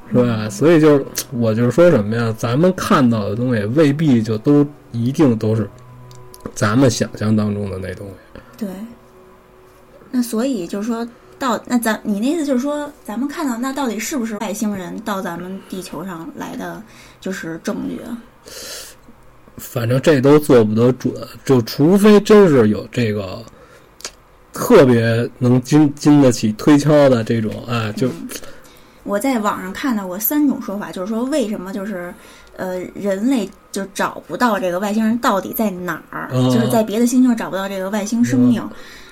[0.09, 0.49] 是吧？
[0.49, 2.33] 所以就是我就是说什么呀？
[2.37, 5.69] 咱们看到的东西未必就都一定都是
[6.53, 8.39] 咱们想象当中的那东西。
[8.57, 8.69] 对。
[10.09, 11.05] 那所以就是说
[11.37, 16.81] 到那咱你那意思就是说，咱们看到那到底是不是外星人到咱们地球上来的，
[17.19, 18.17] 就是证据啊？
[19.57, 23.41] 反正这都做不得准，就除非真是有这个
[24.51, 28.09] 特别能经经得起推敲的这种啊，就
[29.03, 32.13] 我在网上看到过三种说法，就是说为什么就是
[32.57, 38.61] 呃人类就找不到这个外星人到底在哪儿，嗯就是在别的星球找不到这个外星生命。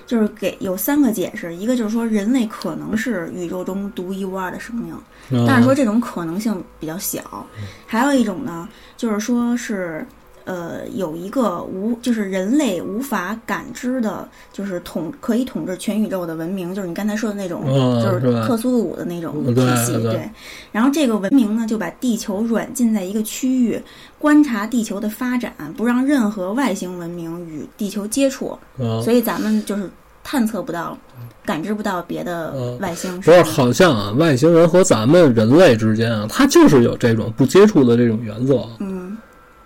[0.05, 4.95] 就是给有三个解释，一个就是说人类可能是宇宙中独一无二的生命，
[5.29, 7.45] 嗯但是说这种可能性比较小。
[7.87, 10.05] 还有一种呢，就是说是
[10.45, 19.93] 呃有一个无就是人类无法感知的，就是统可以统治全宇宙的文明，就是你刚才说的那种，嗯就是克苏鲁的那种嗯体系。
[20.03, 20.29] 对
[20.71, 23.81] 然后这个文明呢，就把地球软禁在一个区域，
[24.19, 29.01] 观察地球的发展，不让任何外星文明与地球接触，嗯。
[29.01, 29.89] 所以咱们就是
[30.23, 30.97] 探测不到。
[31.45, 32.79] 感知不到别的嗯。
[32.79, 38.92] 外星不是，好像啊，外星人和咱们人类之间啊，它就是有这种不接触的这种原则，嗯，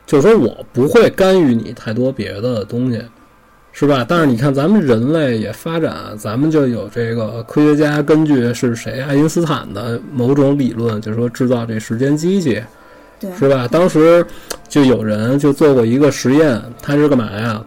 [0.08, 3.00] 就是说我不会干预你太多别的东西，
[3.72, 4.04] 是吧？
[4.08, 12.64] 但是你看，咱们人类也发展，咱们就有这个科学家根据是谁爱因斯坦的某种理论，就是说制造这时间机器，
[13.20, 13.68] 对，是吧？
[13.70, 14.26] 当时
[14.68, 17.64] 就有人就做过一个实验，他是干嘛呀？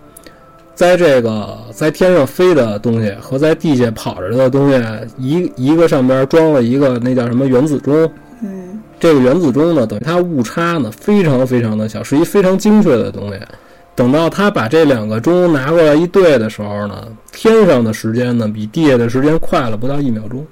[0.75, 4.83] 在这个在天上飞的东西和在地下跑着的东西，
[5.19, 8.11] 一一个上边装了一个那叫什么原子钟，
[8.43, 13.41] 嗯这个原子钟呢，等于它误差呢非常非常的小，是一非常精确的东西。
[13.97, 20.47] 等到他把这两个钟拿过来一对的时候呢，天上的时间呢比地下的时间快了不到一秒钟，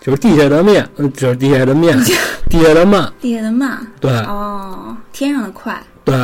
[0.00, 1.98] 就是地下的面，嗯，就是地下的面，
[2.48, 6.14] 地下的慢，地下的慢，对哦，天上的快，对，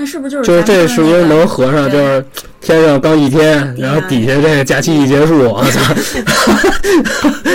[0.00, 1.90] 那是不是就是就是这是不是能合上？
[1.90, 2.24] 就是
[2.58, 5.94] 天上刚一天，然后底下这个假期一结束，我操，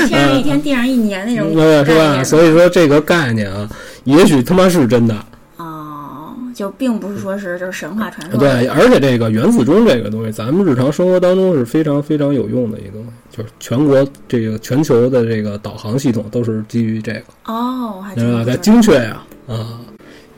[0.08, 2.24] 天上一天，地上一年那种对，是吧？
[2.24, 3.68] 所以说这个概念啊，
[4.04, 5.16] 也许他妈是真的。
[5.58, 18.46] 哦，就并不是说是就是神话传说，对，而且这个原子钟这个东西，咱们日常生活当中是非常非常有用的一个东西，就是全国这个全球的这个导航系统都是基于这个，哦，还知道吧？
[18.48, 19.82] 它精确呀，啊。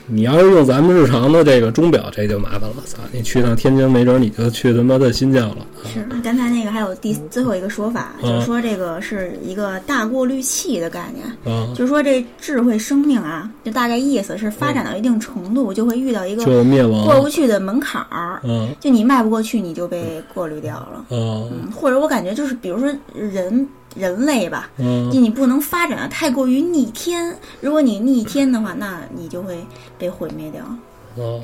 [0.09, 2.77] 你要是用咱们日常的这个钟表，这就麻烦了。
[2.85, 5.57] 操，你去趟天津，没准你就去他妈的新疆了。
[5.85, 17.05] 是刚才那个还有第最后一个说法，嗯就是说这个是一个大过滤器的概念，啊，就是说这智慧生命啊，就大概意思是发展到一定程度，就会遇到一个就灭亡。
[17.05, 21.05] 过不去的门槛儿，嗯就你迈不过去，你就被过滤掉了。
[21.09, 23.67] 嗯嗯，或者我感觉就是，比如说人
[23.97, 27.36] 人类吧，嗯就你不能发展的太过于逆天。
[27.62, 29.57] 如果你逆天的话，那你就会
[29.97, 30.62] 被毁灭掉。
[31.15, 31.41] 哦，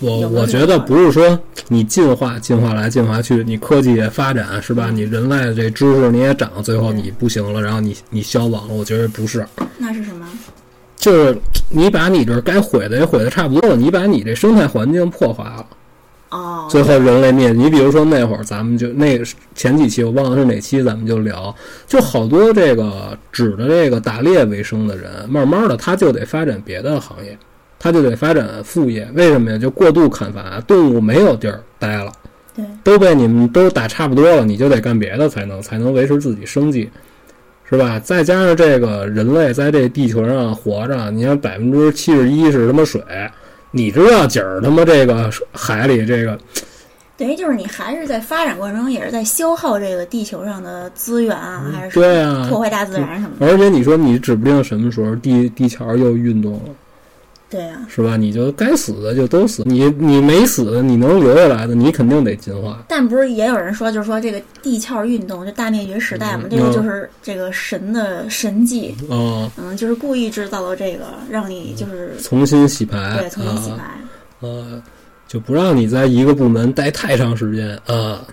[0.00, 4.90] 我我觉得不是说你进化进化来进化去，你科技也发展是吧？
[4.90, 8.74] 你人类的这知识你也长，最后你不行了，然后你你消亡了。
[8.74, 9.46] 我觉得不是，
[9.78, 10.28] 那是什么？
[10.96, 11.38] 就是
[11.70, 15.66] 你把你这该毁的也毁的差不多了，你把你这生态环境破坏了，
[16.36, 17.52] 哦，最后人类灭。
[17.52, 21.54] 你比如说那会儿咱们就那个前几期我忘了是哪期，咱们就聊，
[21.86, 27.36] 就好多这个指着这个打猎为生的人，慢慢的他就得发展别的行业。
[27.78, 29.58] 他就得发展副业，为什么呀？
[29.58, 32.10] 就过度砍伐，动物没有地儿待了，
[32.54, 36.88] 对，都被你们都打差不多了，你就得干别的才能才能维持自己生计，
[37.68, 38.00] 是吧？
[38.00, 43.02] 再加上这个人类在这地球上活着，你看百分之七十一是什么水，
[43.70, 46.38] 你知道景儿他妈这个海里这个，
[47.16, 53.46] 等于就是你还是在发展过程中，也是在消耗这个地球上的资源啊，还是对啊破坏大自然什么的。
[53.46, 56.60] 而且你说你指不定什么时候地地壳又运动了，
[57.48, 58.16] 对啊，是吧？
[58.16, 62.84] 你就该死的就都死，你你没死，你能留下来的，你肯定得进化。
[62.88, 73.84] 但不是也有人说，就是说这个地壳运动，就大灭绝时代嘛，嗯这个就是这个神的神迹，啊、嗯，就是故意制造了这个，让你就是重新洗牌，对重新洗啊牌。
[74.40, 74.82] 呃，
[75.28, 78.24] 就不让你在一个部门待太长时间啊。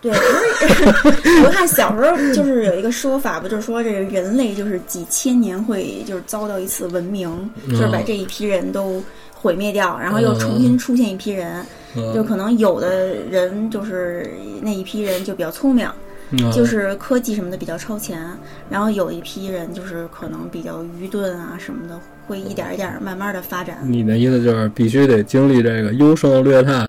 [0.00, 14.30] 对，不是，我看小时候就是有一个说法，不就是说这个人类就是几千年会就是遭到一次文明，就是把这一批人都毁灭掉，然后又重新出现一批人，就呃可能有的人就是
[14.60, 15.88] 那一批人就比较聪明，
[16.30, 16.52] 嗯。
[16.52, 18.20] 就是科技什么的比较超前，
[18.68, 23.78] 然后有一批人就是可能比较愚钝啊什么的，会一点一点慢慢的发展。
[23.82, 26.86] 你的意思就是必须得经历这个优胜劣汰，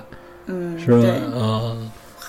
[0.48, 1.00] 嗯，是吧？
[1.02, 1.10] 对，？
[1.40, 1.78] 啊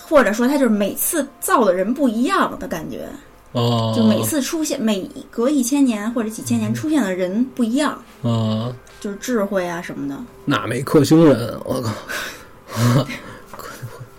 [0.08, 3.08] 或者说他就是每次造的人不一样的感觉，
[3.52, 7.92] 哦，就每次出现每隔一千年或者几千年出现的人不一样，
[8.22, 10.16] 啊，就是智慧啊什么的。
[10.44, 13.06] 纳美克星人，我靠，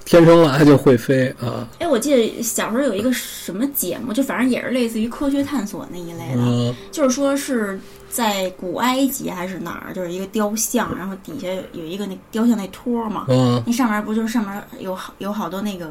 [0.09, 15.87] 天生来就会飞啊哎，我记得小时候有一个什么节目，就反正也是类似于科学探索那一类的，嗯就是说是在古埃及还是哪儿，就是一个雕像，然后底下有一个那雕像那托嘛，嗯那上面不就是上面有好有好多那个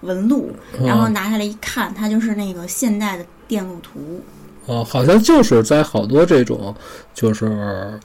[0.00, 4.20] 纹路，嗯然后拿下来一看，它就是那个现代的电路图。
[4.66, 6.74] 哦，好像就是在好多这种
[7.14, 7.96] 就是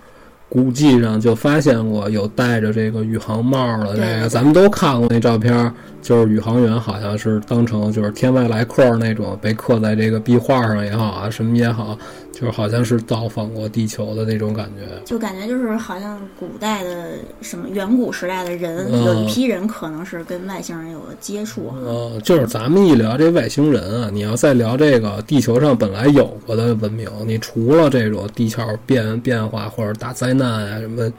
[0.47, 11.97] 古迹上就发现过有戴着这个宇航帽的这个，咱们都看过那照片，就是宇航员好像是当成就是天外来客那种被刻在这个壁画上也好啊，什么也好，
[12.35, 14.81] 就是好像是造访过地球的那种感觉。
[15.05, 21.73] 就感觉就是好像古代的什么远古时代的人，嗯有一批人可能是跟外星人有了接触。
[21.85, 31.09] 呃，就是咱们一聊这外星人啊，你要再聊这个地球上本来有过的文明，你除了这种地壳变变化或者大灾难啊什么，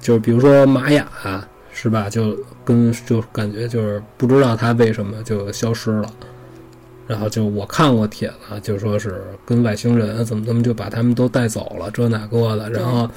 [0.00, 1.08] 就是比如说玛雅、
[1.72, 2.08] 是吧？
[2.08, 6.08] 就跟就感觉就是不知道它为什么就消失了。
[7.10, 12.70] 然后就我看过帖子，就说是跟外星人怎么怎么就把他们都带走了，这那个的。
[12.70, 13.10] 然后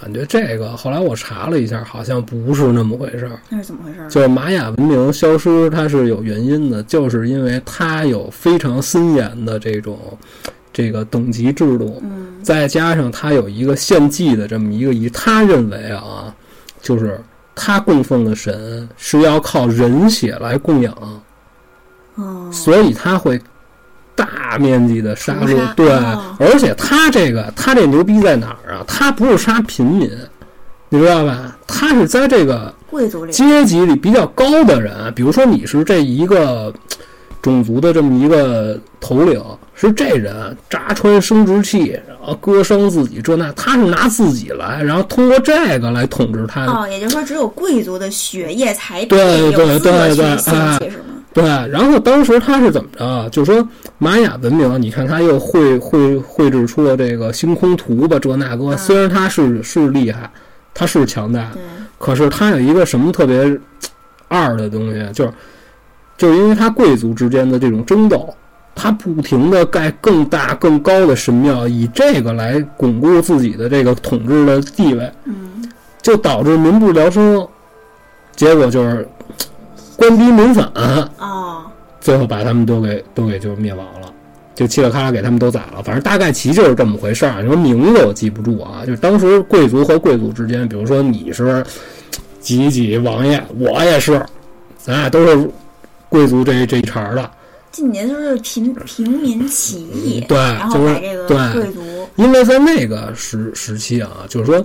[0.00, 3.38] 感觉这个后来我查了一下，好像不是那么回事儿。
[3.50, 4.08] 那是怎么回事儿？
[4.08, 9.98] 就是玛雅文明消失，它是有原因的，就是因为它有非常森严的这种
[10.72, 16.34] 这个等级制度，嗯再加上它有一个献祭的这么一个仪，他认为啊，
[16.80, 17.20] 就是
[17.54, 21.22] 他供奉的神是要靠人血来供养，
[22.20, 23.40] 哦，所以他会
[24.14, 25.56] 大面积的杀戮。
[25.74, 28.84] 对，哦而且他这个他这牛逼在哪儿啊？
[28.86, 30.10] 他不是杀平民，
[30.88, 31.56] 你知道吧？
[31.66, 32.72] 他是在这个。
[32.90, 36.74] 贵族里阶级里比较高的人，比如说你是这一个
[37.40, 39.40] 种族的这么一个头领，
[39.76, 46.66] 是这人扎穿生殖器，然后割伤自己这那，他是拿自己来，然后通过这个来统治他。
[46.66, 50.76] 哦，也就是说只有贵族的血液才对对对对是吗？
[51.32, 53.28] 对，然后当时他是怎么着啊？
[53.30, 58.78] 就是说玛雅文明，你看他又绘绘绘制出了这个星空图吧，这那个，嗯。
[58.78, 60.28] 虽然他是是厉害，
[60.74, 61.50] 他是强大，
[61.98, 63.56] 可是他有一个什么特别
[64.26, 65.32] 二的东西，就是
[66.18, 68.34] 就是因为他贵族之间的这种争斗，
[68.74, 75.70] 他不停的盖更大更高的神庙，以这个来巩固自己的这个统治的地位，嗯，
[76.02, 77.46] 就导致民不聊生，
[78.34, 79.08] 结果就是
[80.00, 80.64] 官逼民反，
[81.18, 81.66] 啊，
[82.00, 84.10] 最后把他们都给都给就灭亡了。
[84.54, 87.42] 就嘁哩喀啦给他们都宰了，反正大概其就是这么回事儿。
[87.42, 91.62] 你说名字我记不住啊，就是当时贵族和贵族之间，比如说你是
[92.40, 94.24] 几几王爷，我也是，
[94.78, 95.50] 咱俩都是
[96.08, 97.30] 贵族这这一茬儿的。
[97.70, 104.64] 近年就是平平民起义，对然后就是把这个对贵族，因为在那个时时期啊，就是说，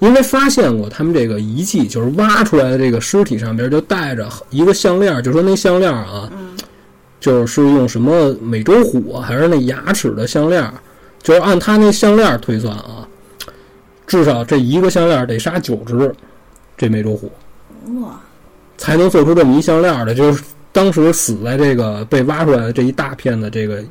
[0.00, 6.56] 因为发现过他们这个遗迹，就是挖出来的这个尸体上边就带着一个项链，就说那项链啊，嗯
[7.20, 10.72] 就是用什么美洲虎啊还是那牙齿的项链，
[11.20, 13.08] 就是按他那项链推算啊，
[14.06, 16.14] 至少这一个项链得杀九只
[16.76, 17.28] 这美洲虎，
[18.00, 18.20] 哇，
[18.76, 23.82] 才能做出这么一项链儿的，就是当时死在这个被挖出来的这一大片的这个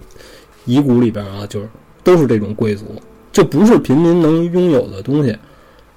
[0.63, 1.67] 遗骨里边啊，就是
[2.05, 2.85] 都是这种贵族，
[3.33, 5.37] 就不是平民能拥有的东西。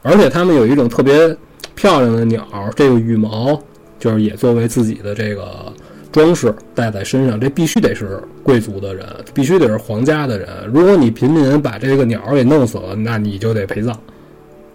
[0.02, 1.36] 而且他们有一种特别
[1.74, 3.60] 漂亮的鸟，这个羽毛
[3.98, 5.72] 就是也作为自己的这个
[6.10, 10.48] 装饰戴在身上，这必须得是贵族的人，必须得是皇家的人。
[10.72, 13.98] 如果你平民把这个鸟儿给弄死了，那你就得陪葬。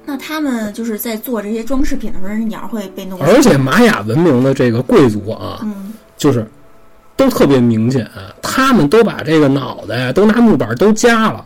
[0.06, 3.26] 那他们就是在做这些装饰品的时候，这鸟会被弄死。
[3.26, 6.46] 而且玛雅文明的这个贵族啊，嗯，就是
[7.18, 8.08] 都特别明显，
[8.40, 11.44] 他们都把这个脑袋都拿木板都夹了，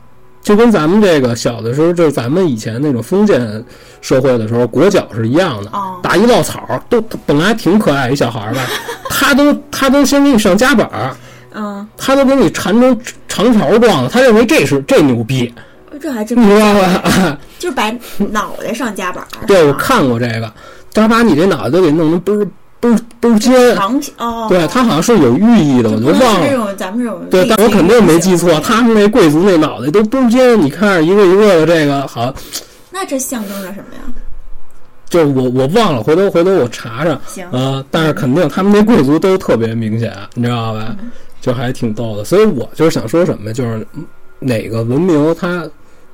[0.50, 3.64] 就跟咱们这个小的时候，就是咱们以前那种封建
[4.02, 5.70] 社会的时候裹脚是一样的。
[5.70, 8.62] 哦，打一落草都本来挺可爱一小孩儿吧，
[9.12, 11.16] 他都他都先给你上夹板儿，
[11.54, 15.54] 嗯，他都给你缠成长条状的，他认为这是这牛逼，
[16.02, 17.38] 这还真你知道吧？
[17.60, 19.46] 就是把脑袋上夹板儿。
[19.46, 20.52] 对我看过这个，
[20.96, 22.34] 他把你这脑袋都给弄成倍
[22.88, 23.54] 儿倍儿倍儿尖，
[24.48, 26.76] 对他好像是有寓意的，我就就忘了。
[26.76, 32.34] 咱们这种对，但我肯定没记错，他们那贵族那脑袋都尖，你看着一个一个的这个，好，
[32.92, 34.02] 那这象征着什么呀？
[35.10, 37.20] 就是我我忘了，回头回头我查查。
[37.28, 40.96] 行，啊，但是肯定他们那贵族都特别明显，你知道吧？
[41.42, 42.24] 就还挺逗的。
[42.24, 43.86] 所以我就是想说什么，就是
[44.40, 45.68] 哪个文明它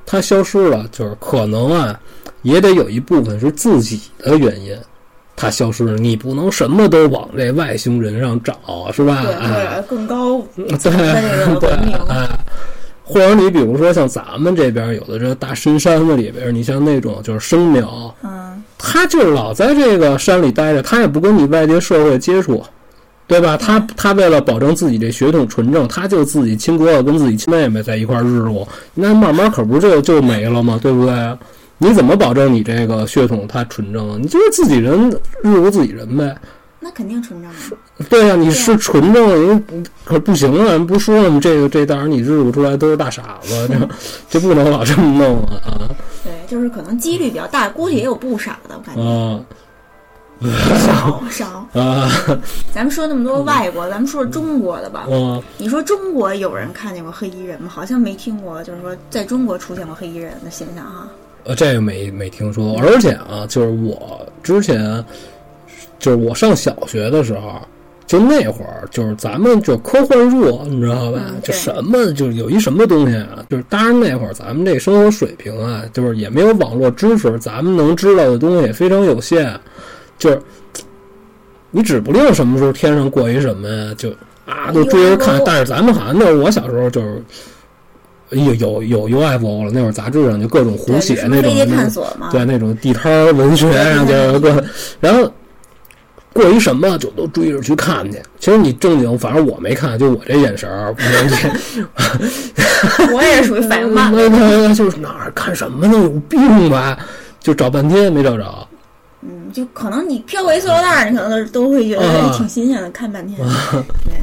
[0.06, 2.00] 它消失了，就是可能啊，
[2.42, 4.74] 也得有一部分是自己的原因，
[5.36, 5.92] 它消失了。
[5.96, 9.22] 你不能什么都往这外星人上找，是吧？
[9.22, 12.28] 对，哎或者更高对对文明，哎。
[13.08, 22.64] 或者你比如说像咱们这边有的这大深山子里边，你像那种就是生苗，嗯，他就老在这个山里待着，他也不跟你外界社会接触，
[23.28, 23.56] 对吧？
[23.56, 30.76] 他他为了保证自己这血统纯正，他就自己亲哥哥跟自己亲妹妹在一块儿日落，那慢慢可不就就没了吗？
[30.82, 31.14] 对不对？
[31.78, 34.18] 你怎么保证你这个血统它纯正啊？
[34.20, 35.10] 你就是自己人
[35.42, 36.36] 日过自己人呗。
[36.78, 37.56] 那肯定纯正啊。
[38.08, 40.72] 对呀、你是纯正的，人可不行啊！
[40.72, 41.40] 人不说了吗？
[41.42, 43.88] 这个这当然你日不出来都是大傻子， 这
[44.38, 45.90] 这不能老这么弄啊啊！
[46.22, 49.40] 对，就是可能几率比较大，估计也有不少的，我感觉啊
[50.78, 51.66] 少少。
[51.80, 52.10] 啊
[52.72, 55.06] 咱们说那么多外国，咱们说说中国的吧。
[55.10, 55.42] 啊！
[55.58, 57.68] 你说中国有人看见过黑衣人吗？
[57.68, 61.08] 好像没听过，就是说在中国出现过黑衣人的现象哈。
[61.46, 65.04] 呃，这个没没听说，而且啊，就是我之前，
[65.98, 67.60] 就是我上小学的时候，
[68.04, 71.20] 就那会儿，就是咱们就科幻热，你知道吧？
[71.44, 79.58] 就什么就是有一什么东西啊，就是当然那会儿咱们这生活水平啊，就是也没有网络知识，咱们能知道的东西也非常有限，
[80.18, 80.42] 就是
[81.70, 84.10] 你指不定什么时候天上过一什么呀，就
[84.46, 85.40] 啊都追着看。
[85.46, 87.22] 但是咱们好像那我小时候就是。
[88.30, 91.52] 有有有 UFO 了，那会儿杂志上就各种胡对，写那种。
[92.30, 94.64] 对那种地摊文学上就有个，
[95.00, 95.30] 然后
[96.32, 98.20] 过一什么就都追着去看去。
[98.38, 100.94] 其实你正经，反正我没看，就我这眼神儿，
[103.12, 104.12] 我 也属于反应慢。
[104.74, 105.96] 就是哪儿看什么呢？
[105.98, 106.98] 有病吧？
[107.40, 108.68] 就找半天没找着。
[109.22, 113.38] 嗯，就可能你飘过一塑料袋儿，你可能都都会觉得挺新鲜的，看半天。
[114.04, 114.20] 对，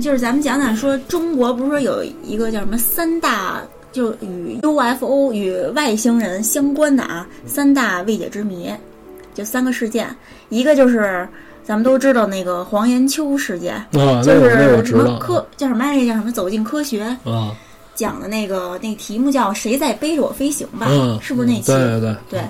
[0.00, 3.62] 就是咱们讲讲说，中国不是说有一个叫什么三大，
[3.92, 8.70] 就与 UFO 与外星人相关的啊三大未解之谜，
[9.34, 10.08] 就三个事件，
[10.48, 11.26] 一个就是
[11.64, 16.06] 咱们都知道那个黄延秋事件，啊，就是什么科叫什么来着？
[16.06, 17.56] 叫什么走进科学啊，
[17.94, 20.86] 讲的那个那个题目叫谁在背着我飞行吧？
[20.90, 21.72] 嗯，是不是那期？
[21.72, 22.40] 对对对对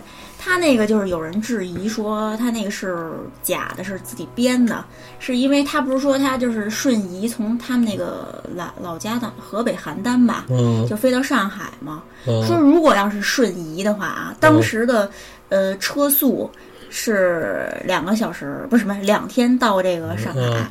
[0.47, 3.11] 他那个就是有人质疑说他那个是
[3.43, 4.85] 假的，是自己编的，
[5.19, 12.01] 是因为他不是说他就是瞬移从他们那个老老家的河北邯郸吧，嗯就飞到上海嘛。
[12.25, 15.11] 说嗯如果要是瞬移的话啊，当时的
[15.49, 16.49] 呃车速
[16.91, 20.41] 是两个小时，不是什么两天到这个上海。
[20.41, 20.71] 嗯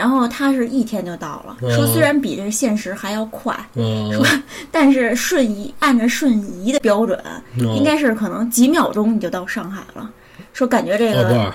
[0.00, 4.24] 然后他是一天就到了，嗯说虽然比这个现实还要快， 说
[4.70, 6.32] 但是瞬移按照瞬
[6.64, 7.22] 移的标准，
[7.58, 10.10] 嗯应该是可能几秒钟你就到上海了。
[10.54, 11.54] 说感觉这个，啊，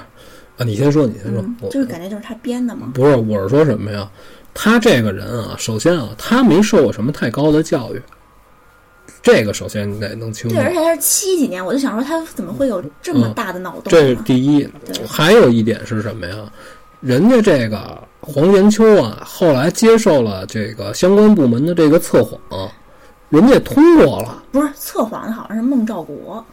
[0.59, 2.91] 你先说，你先说嗯，，就是感觉就是他编的嘛。
[2.93, 4.07] 不是，我是说什么呀？
[4.53, 8.01] 他这个人啊，首先啊，他没受过什么太高的教育，
[9.23, 10.63] 这个首先你得弄清楚对，。
[10.63, 14.15] 而且他是七几年，我就想说他怎么会有这么大的脑洞嗯这是？
[14.17, 14.69] 第一，
[15.07, 16.35] 还有一点是什么呀？
[17.01, 22.39] 人家这个黄延秋啊，后来接受了这个相关部门的这个测谎，
[23.29, 26.43] 人家通过了，不是测谎的，好像是孟兆国，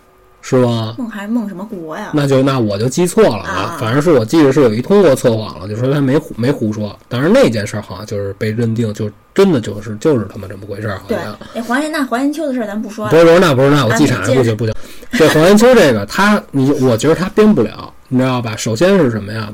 [0.40, 0.94] 是吧？
[0.98, 2.10] 孟还是孟什么国呀？
[2.12, 6.98] 那就那我就记错了啊啊，反正是我记得是有一通过测谎了，就说他没胡没胡说。
[7.08, 14.74] 但是那件事儿好像就是被认定就真的就是就是他妈这么回事儿，好对像。，那黄延那黄延秋的事儿咱不说不，是不是，那不是那我啊记岔你接着不行不行。
[15.12, 18.56] 这黄延秋这个他你我觉得他编不了，你知道吧？
[18.56, 19.52] 首先是什么呀？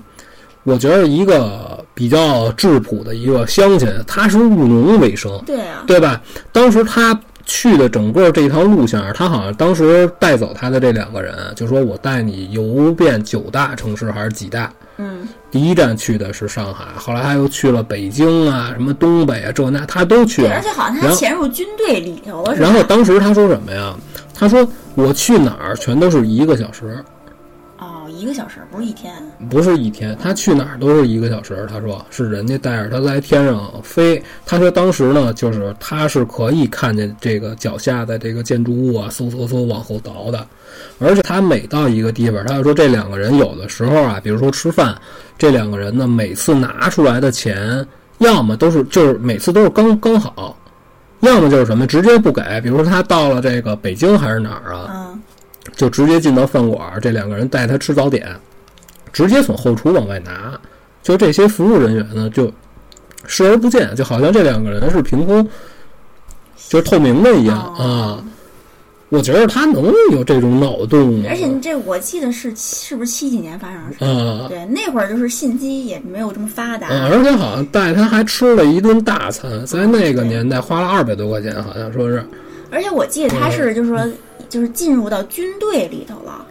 [0.64, 6.20] 我觉得一个比较质朴的一个乡亲，他是务农为生，对啊，对吧？
[6.52, 20.60] 当时他去的整个这条路线，他好像当时带走他的这两个人，就说我带你游遍九大城市还是几大，嗯，第一站去的是上海，后来他又去了北京啊，什么东北啊，这那他都去，了而。
[20.60, 23.96] 且好像他潜入军队里头了，然后当时他说什么呀？
[24.34, 27.17] 他说我去哪儿全都是一个小时，哦，
[28.18, 29.14] 一个小时不是一天，
[29.48, 31.66] 不是一天，他去哪儿都是一个小时。
[31.70, 34.20] 他说是人家带着他在天上飞。
[34.44, 40.44] 他说当时呢，就是他是可以看见这个脚下的这个建筑物啊，嗖嗖嗖往后倒的。
[40.98, 45.00] 而且他每到一个地方，他就说这两个人有的时候啊，比如说吃饭，
[45.38, 47.86] 这两个人呢每次拿出来的钱，
[48.18, 50.56] 要么都是就是每次都是刚刚好，
[51.20, 52.42] 要么就是什么直接不给。
[52.62, 55.22] 比如说他到了这个北京还是哪儿啊，嗯，
[55.78, 58.28] 就直接进到饭馆儿，这两个人带他吃早点，
[59.10, 60.60] 直接从后厨往外拿。
[61.02, 62.52] 就这些服务人员呢，就
[63.26, 65.42] 视而不见，就好像这两个人是凭空
[66.68, 67.74] 就是透明的一样啊。
[67.78, 68.24] 哦
[69.10, 74.04] 我觉得他能有这种脑洞，而且这我记得是是不是七几年发生的事？
[74.04, 82.22] 啊对，那会儿就是信息也没有这么发达，啊，而且好像带他还吃了一顿大餐，在那个年代花了二百多块钱，好像说是
[82.70, 83.98] 而且我记得他是就是说
[84.48, 86.44] 就是进入到军队里头了。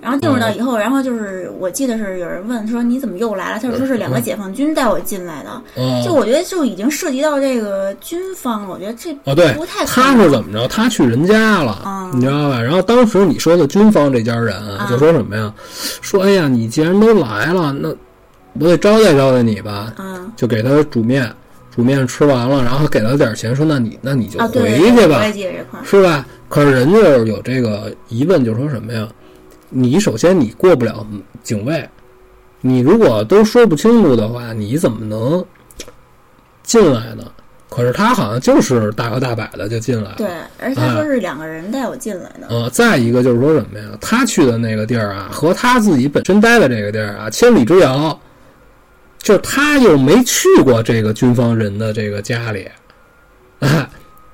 [0.00, 3.58] 然后进入到以后，然后就是我记得是有人问说你怎么又来了？
[3.58, 5.48] 他就说是两个解放军带我进来的。
[5.48, 10.68] 啊就我觉得就已经涉及到这个军方了，我觉得这啊，对不太，可他是怎么着？
[10.68, 12.60] 他去人家了，啊你知道吧？
[12.60, 14.54] 然后当时你说的军方这家人
[14.90, 15.50] 就说什么呀？
[16.02, 17.88] 说哎呀，你既然都来了，那
[18.60, 21.34] 我得招待招待你吧，嗯就给他煮面，
[21.74, 25.24] 煮面吃完了，然后给了点钱，说那你那你就回去吧。
[25.82, 26.24] 是吧？
[26.48, 29.08] 可是人家有这个疑问，就说什么呀？
[29.70, 31.04] 你首先你过不了
[31.42, 31.88] 警卫，
[32.60, 35.44] 你如果都说不清楚的话，你怎么能
[36.62, 37.24] 进来呢？
[37.68, 40.14] 可是他好像就是大摇大摆的就进来了。
[40.16, 40.28] 对，
[40.60, 42.46] 而且他说是两个人带我进来的。
[42.48, 43.86] 呃，再一个就是说什么呀？
[44.00, 48.16] 他去的那个地儿啊，和他自己本身待的这个地儿啊，千里之遥。
[49.24, 52.68] 就是他又没去过这个军方人的这个家里，
[53.60, 53.88] 啊，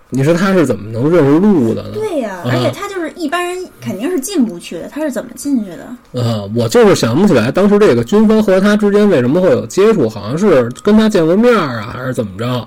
[0.08, 1.90] 你说他是怎么能认识路的呢？
[1.94, 5.86] 对呀、啊而且他就是一般人肯定是进不去的，他是怎么进去的？
[6.10, 12.66] 呃，我就是想不起来当时这个军方和他之间为什么会有接触，好像是跟他见过面啊，还是怎么着，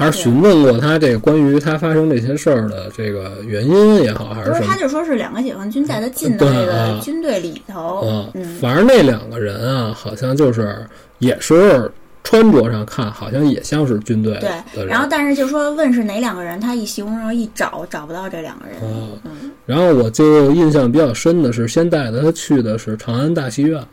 [0.00, 4.76] 还是询问过他这个关于他发生这些事儿的这个原因也好，还不是，什么他？
[4.78, 8.00] 就说是两个解放军带他进的那个啊军队里头。
[8.02, 10.74] 嗯嗯，反正那两个人啊，好像就是
[11.18, 11.90] 也是
[12.24, 14.86] 穿着上看，好像也像是军队的对。
[14.86, 18.76] 然后，但是就说问是哪两个人，他一形容一找找不到这两个人。
[18.80, 23.86] 哦嗯，然后我就印象比较深的是，先带他去的是长安大戏院，啊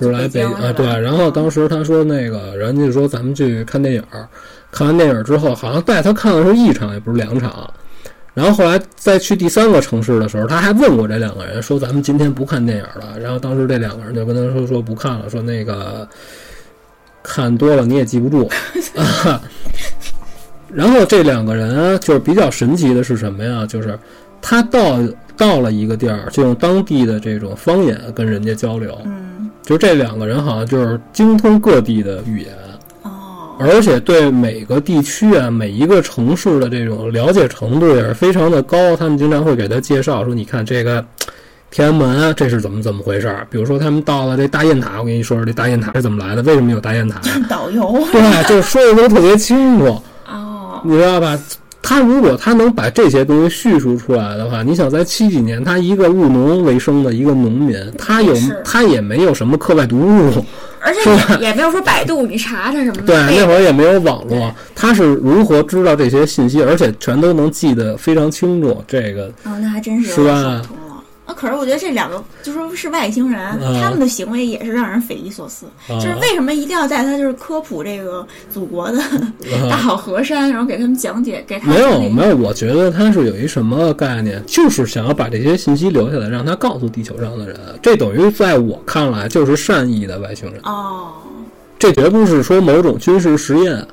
[0.00, 0.86] 是来北京啊，对。
[0.86, 4.28] 然后当时他说那个人家说咱们去看电影儿，
[4.70, 7.68] 看完电影之后，好像带他看的是一场，也不是两场。
[8.34, 13.18] 然后后来再去第三个城市的时候，他还问过这两个人，说咱们今天不看电影了。
[13.18, 16.08] 然后当时这两个人就跟他说说不看了，说那个
[17.20, 18.48] 看多了你也记不住。
[18.94, 19.42] 啊、
[20.72, 23.66] 然后这两个人就是比较神奇的是什么呀？
[23.66, 23.98] 就是
[24.40, 25.00] 他到
[25.36, 28.96] 到了一个地儿，就用当地的这种方言跟人家交流。
[29.04, 29.27] 嗯，
[29.68, 32.54] 就这两个人好像就是精通各地的语言，
[33.02, 38.96] 哦，而且对每个地区啊、每一个城市的这种了解程度也是非常的高。
[38.96, 41.04] 他们经常会给他介绍说：“你看这个
[41.70, 47.20] 天安门啊，这是怎么怎么回事儿？”比如说他们到了这大雁塔，我跟你说说这大雁塔是怎么来的，为什么有大雁塔？
[47.46, 48.02] 导 游。
[48.10, 49.84] 对，就是说的都特别清楚。
[50.26, 51.38] 哦，你知道吧？
[51.80, 60.44] 他如果他能把这些东西叙述出来的话，你想在七几年，他一个务农为生的一个农民，他有他也没有什么课外读物，
[60.80, 61.00] 而且
[61.40, 63.02] 也也没有说百度你查查什么的。
[63.02, 68.84] 对，那会儿也没有网络，他是如何知道这些信息，而且全都能记得非常清楚。
[68.86, 70.60] 这个哦，那还真是是吧。
[71.28, 75.66] 啊，可是我觉得这两个就说是外星人，嗯他们的行为也是让人匪夷所思。
[75.86, 78.98] 啊就是为什么一定要在他就是科普这个祖国的
[79.68, 87.60] 大啊好河山，然后给他们讲解，给他没有没有，我觉得他是有一什么概念，就是想要把这些信息留下来，让他告诉地球上的人。
[87.82, 90.58] 这等于在我看来就是善意的外星人。
[90.64, 91.12] 哦，
[91.78, 93.86] 这绝不是说某种军事实验，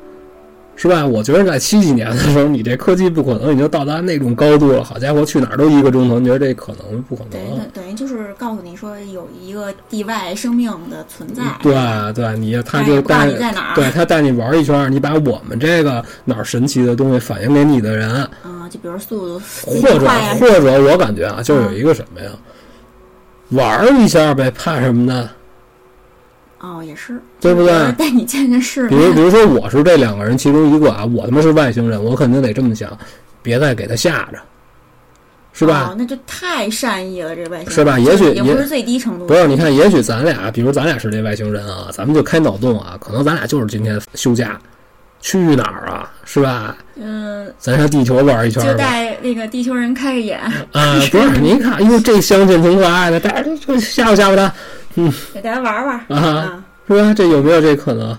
[0.75, 1.05] 是吧？
[1.05, 4.83] 我觉得在七几年的时候，你这科技不可能已经到达那种高度了。
[4.83, 7.57] 好家伙，去哪儿都一个钟头，你觉得这可能不可对，能？
[7.57, 11.43] 那等于就是告诉你说有一个地外生命的存在。
[11.61, 11.73] 对
[12.13, 20.07] 对，你他就带你在哪儿对他带你玩一圈，你把我们这个哪儿神奇的东西反映给你的人，嗯，就比如速度或者
[20.39, 22.29] 或者我感觉啊，就有一个什么呀，
[23.51, 25.29] 玩一下呗，怕什么呢？
[26.65, 29.21] 哦，也是，对不对就 是带你见见世比如，比。
[29.21, 32.97] 如说我是这两个人其中一个啊，我他妈是外星人，我肯定得这么想，
[33.43, 34.39] 别再给他吓着，
[35.53, 35.89] 是吧？
[35.91, 39.27] 哦那就太善意了，这外星人是吧也许也也不是最低程度。
[39.27, 44.59] 不是，你看，也许咱俩，比如咱俩是这外星人啊，咱们就开脑洞啊，可能咱俩就是今天休假，
[45.21, 46.75] 去哪儿啊，是吧？
[46.95, 48.73] 嗯，咱上地球玩一圈就。
[48.75, 50.39] 带那个地球人开个眼，
[50.71, 54.51] 啊，不是， 您看，哟，这相亲挺可爱的，带着这吓唬吓唬他，
[55.33, 57.13] 给大家玩玩啊啊，是吧？
[57.13, 58.17] 这有没有这可能？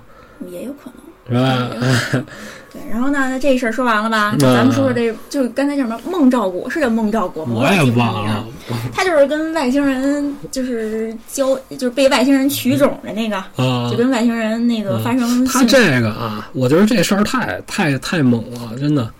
[0.50, 0.96] 也有可能。
[1.28, 1.70] 是吧？
[2.72, 4.32] 对，然后呢，那这事儿说完了吧？
[4.34, 7.54] 嗯咱们说说这，就刚才叫什么孟兆国，是叫孟兆国吗？
[7.56, 8.46] 我也忘了。
[8.92, 19.10] 他就是跟外星人就是交，就是被外星人取种的那个，啊就，跟外星人那个发生他这个啊，我觉得这事儿太太太猛了，真的，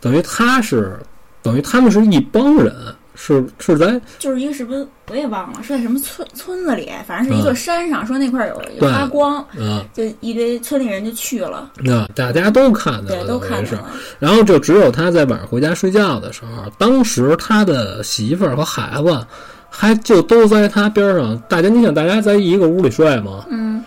[0.00, 0.98] 等于他是，
[1.42, 2.72] 等于他们是一帮人，
[3.14, 19.26] 是是在就是一个是不是我也忘了是在什么村村子里，反正是一座山上，说那块儿有有发光，啊，就一堆村里人就去了，那大家都看见对，了，都看到了，然后就只有他在晚上回家睡觉的时候，当时他的媳妇儿和孩子
[19.70, 21.36] 还就都在他边上。
[21.48, 23.44] 大家，你想，大家在一个屋里睡吗？
[23.48, 23.82] 嗯。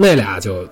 [0.00, 0.64] 那俩就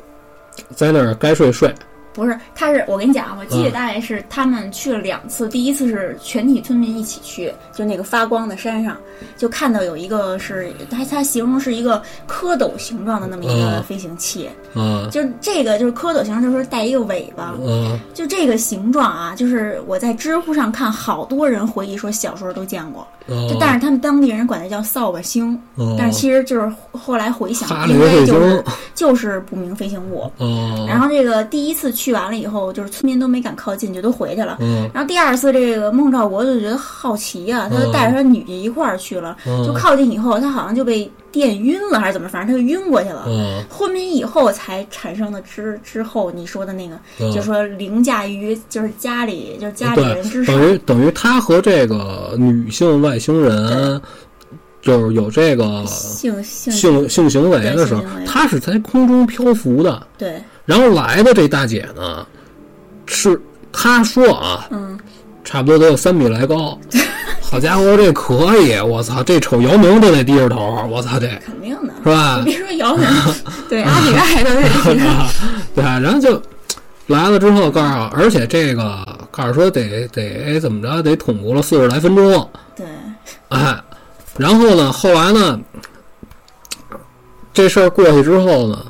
[0.77, 1.75] 在那儿该睡睡。
[2.17, 8.97] 不是，他是我跟你讲，我记得嗯大概是他们去了两次，第一次是全体村民一起去，就那个发光的山上，
[9.37, 23.37] 就看到有一个是他他形容是一个蝌蚪形状的那么一个嗯飞行器，啊就这个就是蝌蚪形状，就是带一个尾巴，啊就这个形状啊，就是我在知乎上看好多人回忆说小时候都见过，啊！
[23.49, 28.65] 就但是他们当地人管它叫扫把星，哦但是其实就是后来回想应该就是
[28.95, 30.31] 就是不明飞行物。
[30.39, 34.59] 哦，然后这个第一次去完了以后，就是村民都没敢靠近，就都回去了。
[34.61, 39.37] 嗯然后第二次，这个孟兆国就觉得好奇呀、他就带着他女婿一块儿去了。
[39.47, 43.25] 嗯就靠近以后，他好像就被电晕了，还是怎么，反正他就晕过去了。
[43.29, 50.55] 嗯昏迷以后才产生的之之后你说的那个，嗯就说凌驾于就是家里就是家里人之，上。
[50.55, 54.01] 等于等于他和这个女性外星人
[54.81, 60.07] 就是有这个性性性性行为的时候他是在空中漂浮的。
[60.17, 62.27] 对，然后来的这大姐呢，
[63.07, 63.41] 是
[63.73, 64.99] 她说啊，嗯，
[65.43, 66.79] 差不多得有三米来高。
[67.49, 68.79] 好家伙，这可以！
[68.81, 70.85] 我操，这瞅姚明都得低着头。
[70.91, 71.95] 我操，这肯定的。
[72.03, 72.51] 是吧你？
[72.51, 73.07] 别说姚明，
[73.71, 74.97] 对阿比爱都是
[75.73, 76.43] 对啊，然后就
[77.07, 82.51] 来了之后告诉我，而且这个告诉说得得怎么着，得捅咕了四十来分钟。
[82.75, 82.85] 对，
[83.51, 83.81] 哎，
[84.37, 85.61] 然后呢，后来呢，
[87.55, 88.85] 这事儿过去之后呢，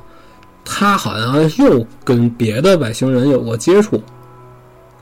[0.67, 4.03] 他好像又跟别的外星人有过接触。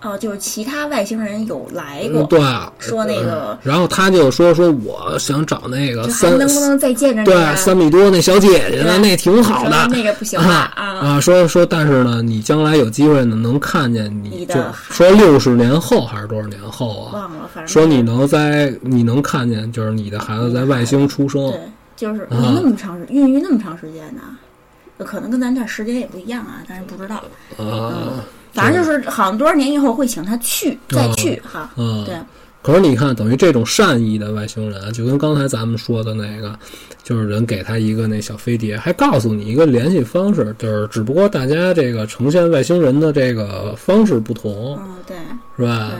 [0.02, 2.38] 哦，就是其他外星人有来嗯，过，对，
[2.78, 7.54] 说那个然后他就说说我想找那个三能不能再见着你对啊？
[7.56, 17.12] 三米多那小姐姐呢，那挺好的那个不行了啊啊，啊，说说，但是呢，你将来有机会呢，能看见你的说六十年后还是多少年后啊？
[17.14, 21.60] 忘了，反正说你能在你能看见，就是你的孩子在外星出生对，
[21.96, 24.20] 就是啊那么长时孕育那么长时间呢，
[24.98, 27.22] 可能跟咱这儿时间也不一样啊，但是不知道，
[27.56, 28.24] 啊。
[28.52, 32.04] 反正就是好像多少年以后会请他去再去哈，啊！
[32.06, 32.16] 对，
[32.62, 36.56] 可是你看，等于这种善意的外星人，就跟刚才咱们说的那个，
[37.02, 45.16] 就是人给他一个那小飞碟，还告诉你一个联系方式，就是只不过大家这个呈现外星人的这个方式不同，嗯对。
[45.56, 45.90] 是吧？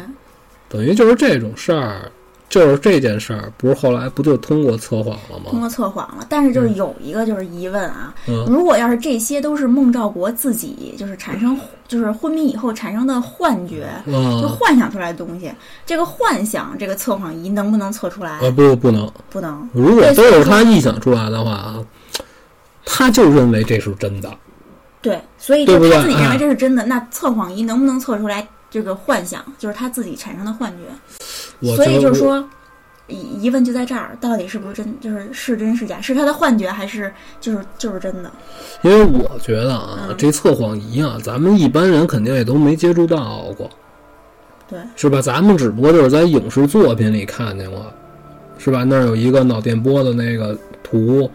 [0.68, 2.08] 等于就是这种事儿，
[2.54, 5.46] 就是这件事儿，不是后来不就通过测谎了吗？
[5.50, 15.52] 通过测谎了，但是就是有一个就是疑问啊，嗯如果要是这些都是孟兆国自己就是产生就是昏迷以后产生的幻觉，就啊幻想出来的东西，
[15.84, 18.30] 这个幻想这个测谎仪能不能测出来？
[18.30, 19.68] 啊不不能，不能。
[19.72, 21.84] 如果都是他臆想出来的话啊，
[22.84, 24.32] 他就认为这是真的。
[25.02, 30.84] 对，所以就他自己认为哎这是真的，那测谎仪能不能测出来这个幻想，就是他自己产生的幻觉？
[31.60, 32.42] 所以就是说，
[33.06, 38.30] 疑疑问就在这儿，到底是不是真，就是是真是假，是他的幻觉，还是就是就是真的？
[38.82, 43.68] 因为我觉得啊，嗯这测谎仪啊，咱们一般人肯定也都没接触到过，
[44.68, 45.20] 对，是吧？
[45.20, 47.84] 咱们只不过就是在影视作品里看见过，
[48.58, 48.84] 是吧？
[48.84, 51.30] 那儿有一个脑电波的那个图，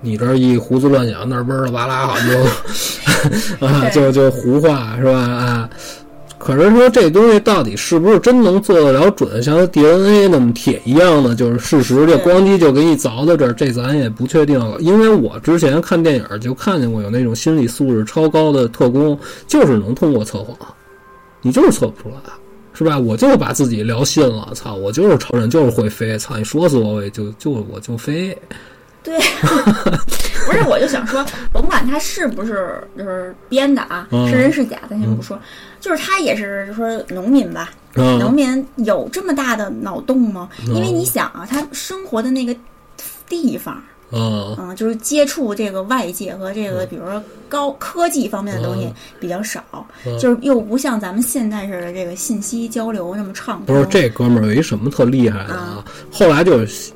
[0.00, 5.12] 你这儿一胡思乱想，那儿嗡儿了哇啦， 好像就啊，就就胡话是吧？
[5.12, 5.70] 啊。
[6.44, 14.76] 可是说这东西到底是不是真能做得了准，像 DNA 那么铁一样的，就是事实就对咣叽就给你凿到这儿，这咱也不确定了。
[14.78, 20.54] 因为我之前看电影就看见过有那种心理素质超高的特工，就是能通过测谎，
[21.40, 22.16] 你就是测不出来，
[22.74, 22.98] 是吧？
[22.98, 28.36] 我就是把自己聊信了，操，我就是承认就是会飞，操，你说死我我也就就我就飞，
[29.04, 29.18] 对，
[30.46, 34.26] 不是，我就想说，甭管他是不是就是编的啊，嗯。
[34.28, 35.38] 是真是假，咱先不说，
[35.78, 38.18] 就是他也是就说农民吧，嗯。
[38.18, 40.48] 农民有这么大的脑洞吗？
[40.66, 42.56] 嗯因为你想啊，他生活的那个
[43.28, 48.94] 地方，嗯嗯，就是接触这个外界和这个，比如说高科技方面的东西嗯。
[49.20, 49.62] 比较少，
[50.06, 50.18] 嗯。
[50.18, 53.66] 就是又不像咱们现在似的这个信息交流那么畅通。
[53.66, 55.84] 不是这哥们儿有一什么特厉害的嗯啊？
[56.10, 56.90] 后来就是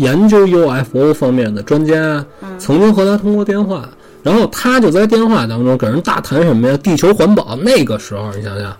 [0.00, 3.88] 研究 UFO 方面的专家嗯曾经和他通过电话，
[4.22, 6.76] 然后他就在电话当中给人大谈什么呀？
[6.78, 7.56] 地球环保。
[7.56, 8.70] 那个时候你想想，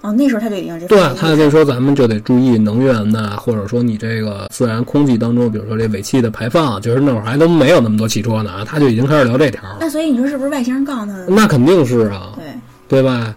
[0.00, 9.78] 哦，那时候他就已经这对，他就说咱们就得注意能源呐，或者说你这个自然空气当中，比如说这尾气的排放，就是那会儿还都没有那么多汽车呢啊，他就已经开始聊这条了。
[9.80, 11.26] 那所以你说是不是外星人告诉他的？
[11.28, 12.44] 那肯定是啊，对，
[12.88, 13.34] 对吧？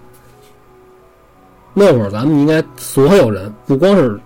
[1.73, 4.19] 那会儿咱们应该所有人，不光是，就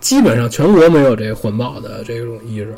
[0.00, 2.74] 基本上全国没有这个环保的这种意识，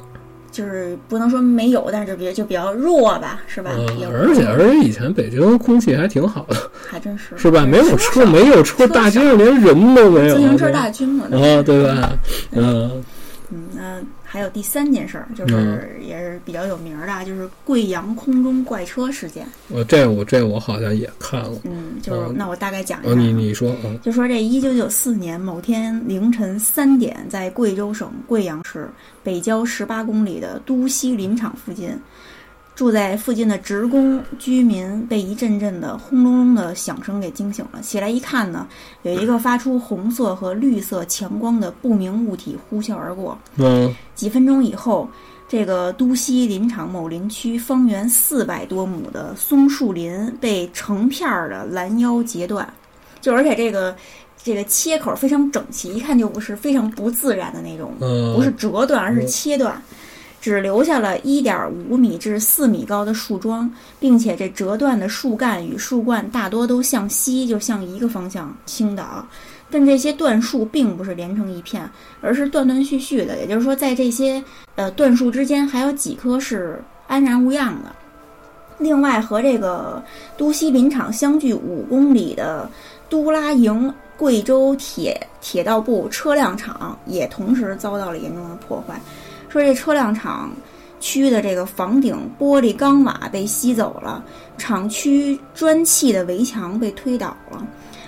[0.51, 3.71] 就是不能说没有，但是比就比较弱吧，是吧？
[3.77, 6.57] 嗯，而且而且以前北京空气还挺好的，
[6.89, 7.64] 还真是是吧？
[7.64, 11.27] 没有车，少没有车，车大街上连人都没有，自行车大军嘛。
[11.27, 12.12] 啊，对吧？
[12.53, 13.05] 嗯
[13.51, 14.01] 嗯，那
[14.33, 19.45] 还有第三件事儿，就是嗯也是比较有名儿的啊，就是贵阳空中怪车事件。
[19.66, 23.14] 我这我这我好像也看了，嗯，就是嗯那我大概讲一下。
[23.14, 28.89] 你你说，嗯就说这一九九四年某天凌晨三点，在贵州省贵阳市
[29.24, 31.91] 北郊十八公里的都西林场附近，
[32.81, 37.83] 住在附近的职工居民被一阵阵的轰隆隆的响声给惊醒了。
[37.83, 38.66] 起来一看呢，
[39.03, 43.39] 有一个发出红色和绿色强光的不明物体呼啸而过。
[43.57, 45.07] 嗯几分钟以后，
[45.47, 52.66] 这个都西林场某林区方圆四百多亩的松树林被成片儿的拦腰截断，
[53.20, 53.95] 就而且这个
[54.43, 59.83] 这个切口非常整齐，一看就不是非常不自然的那种，嗯，不是折断，而是切断。
[60.41, 69.26] 只留下了一点五米至四米高的树桩，并且这折断的树干与树冠大多都向西，就向一个方向倾倒。
[69.70, 71.88] 但这些断树并不是连成一片，
[72.20, 74.43] 而是断断续续的，也就是说，在这些
[74.74, 77.95] 呃断树之间，还有几棵是安然无恙的。
[78.78, 80.03] 另外，和这个
[80.38, 82.68] 都西林场相距五公里的
[83.11, 88.99] 都拉营贵州铁铁道部车辆厂也同时遭到了严重的破坏。
[89.51, 90.51] 说这车辆厂
[91.01, 94.25] 区的这个房顶玻璃钢瓦被吸走了，
[94.57, 97.67] 厂区砖砌的围墙被推倒了。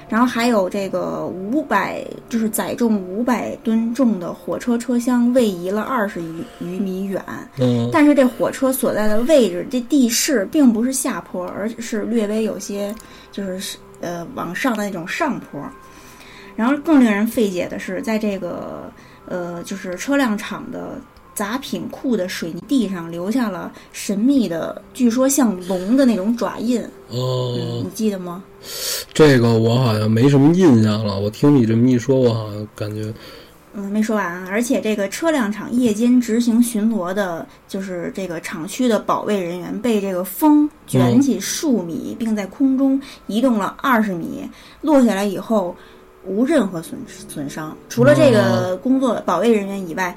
[0.08, 7.24] 然后还有这个五百，就是载重五百吨重的火车车厢位移了二十余余米远，
[7.58, 12.94] 嗯但是这火车所在的位置，这地势并不是下坡，而是略微有些
[13.30, 15.58] 就是呃往上的那种上坡。
[16.54, 18.92] 然后更令人费解的是，在这个
[19.24, 20.98] 呃就是车辆厂的
[21.34, 26.80] 杂品库的水泥地上留下了神秘的，据说像龙的那种爪印，
[27.10, 28.42] 嗯，哦你，记得吗？
[29.12, 31.18] 这个我好像没什么印象了。
[31.18, 33.12] 我听你这么一说，我好像感觉，
[33.74, 34.46] 嗯，没说完啊！
[34.50, 44.48] 而且这个车辆厂夜间执行巡逻的，就是这个厂区的保卫人员被这个风卷起数米，并在空中移动了二十米，
[44.82, 45.74] 落下来以后
[46.24, 50.14] 无任何损损伤，除了这个工作保卫人员以外，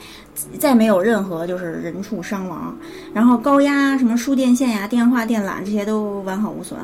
[0.58, 2.76] 再没有任何就是人畜伤亡。
[3.14, 6.78] 然后高压什么输电线呀、电话、电缆这些都完好无损。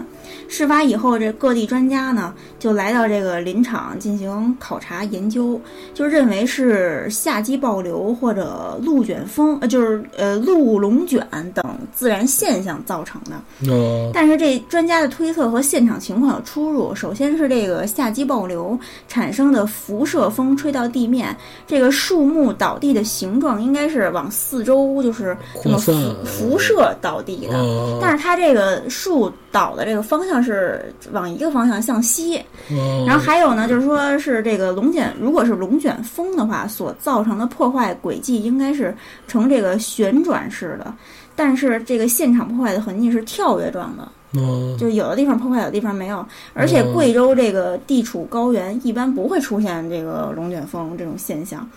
[0.47, 5.60] 事发以后，这各地专家呢就来到这个林场进行考察研究，
[5.93, 13.72] 就认为是夏季暴流或者鹿卷风，呃，就是呃鹿龙卷等自然现象造成的。
[13.72, 16.93] 哦，但是这专家的推测和现场情况有出入。
[16.93, 18.78] 首先是这个夏季暴流
[19.08, 21.36] 产生的辐射风吹到地面，
[21.66, 25.92] 这个树木倒地的形状应该是往四周就是这么辐
[26.24, 27.58] 辐射倒地的。
[27.58, 32.38] 哦，但是它这个树倒的这个方向是往一个方向向西，
[32.70, 38.96] 哦然后还有呢，就是说是这个龙卷，如果是龙卷风的话，所造成的破坏轨迹应该是
[39.28, 40.94] 呈这个旋转式的，
[41.36, 46.26] 但是这个现场破坏的痕迹是跳跃状的，哦，就有的地方破坏，有的地方没有。
[46.54, 51.68] 而且哦贵州这个地处高原，一般不会出现这个龙卷风这种现象。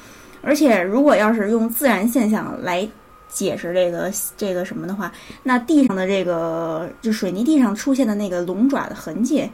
[0.45, 2.87] 而且如果要是用自然现象来
[3.29, 5.11] 解释这个这个什么的话，
[5.43, 9.49] 那地上的这个就水泥地上出现的那个龙爪的痕迹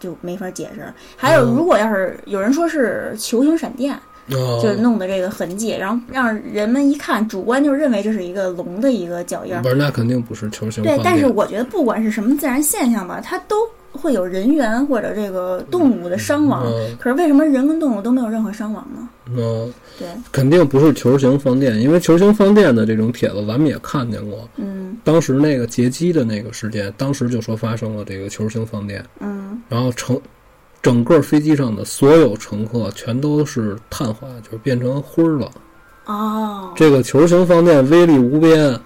[0.00, 0.92] 就没法解释。
[1.16, 3.94] 还有，哦如果要是有人说是球形闪电，
[4.30, 9.60] 哦就弄的这个痕迹，然后让人们一看，主观就认为这是一个龙的一个脚印儿。
[9.62, 13.56] 不是，那肯定不是球形对，放电但是我觉得不管是什么自然现象吧，它都
[13.92, 19.08] 会有人员或者这个动物的伤亡，嗯可是为什么人跟动物都没有任何伤亡呢？
[19.36, 24.48] 嗯，对，肯定不是球形放电，因为球形放电的这种帖子咱们也看见过。
[24.56, 24.96] 嗯。
[25.04, 29.60] 当时那个劫机的那个事件，当时就说发生了这个球形放电，嗯。
[29.68, 30.20] 然后乘
[30.80, 35.50] 整个飞机上的所有乘客全都是碳化，就是变成灰儿了。
[36.06, 38.78] 哦，这个球形放电威力无边，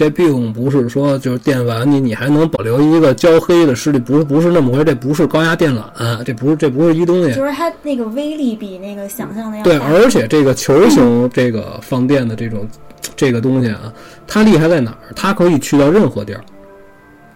[0.00, 7.34] 这并不是说就是电完你你还能保留一个焦黑的视力，不是不是那么回事，这不是高压电缆，这不是这不是一东西。
[7.34, 12.66] 就是它那个威力比那个想象的要对，而且这个球形这个放电的这种
[13.14, 13.92] 这个东西啊，
[14.26, 15.12] 它厉害在哪儿？
[15.14, 16.40] 它可以去到任何地儿，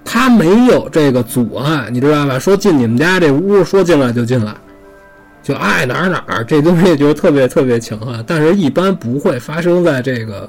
[0.02, 2.38] 它没有这个阻碍，你知道吧？
[2.38, 4.54] 说进你们家这屋，说进来就进来，
[5.42, 8.24] 就爱哪儿哪儿，这东西就特别特别强悍。
[8.26, 10.48] 但是，一般不会发生在这个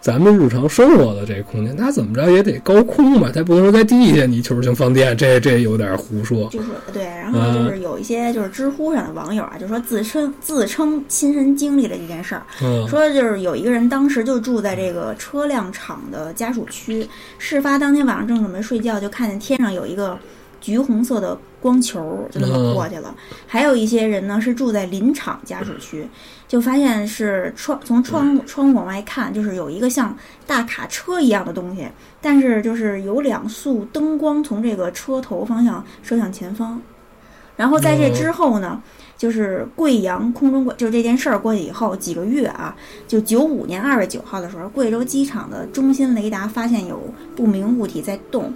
[0.00, 1.76] 咱们日常生活的这个空间。
[1.76, 3.30] 它怎么着也得高空吧？
[3.34, 6.48] 它不能说在地下你球形放电，这这有点胡说。
[6.50, 17.06] 就是对，然后就是有一些就是知乎上的网友啊，就说自称自称亲身经历了这件事儿，嗯说就是有一个人当时就住在这个车辆厂的家属区，
[17.38, 20.18] 事发当天晚上正准备睡觉，就看见天上有一个
[20.60, 23.14] 橘红色的光球，就那么过去了。
[23.46, 26.06] 还有一些人呢是住在林场家属区，
[26.48, 31.86] 就发现是窗从窗窗户往外看，就是有一个像大卡车一样的东西，
[32.22, 36.80] 但是就是有两束灯光从这个车头方向射向前方。
[37.54, 38.80] 然后在这之后呢，
[39.16, 42.74] 就是贵阳空中怪，就是这件事儿过去以后几个月啊，
[43.06, 48.54] 就九五年二月九号的时候，贵州机场的中心雷达发现有不明物体在动。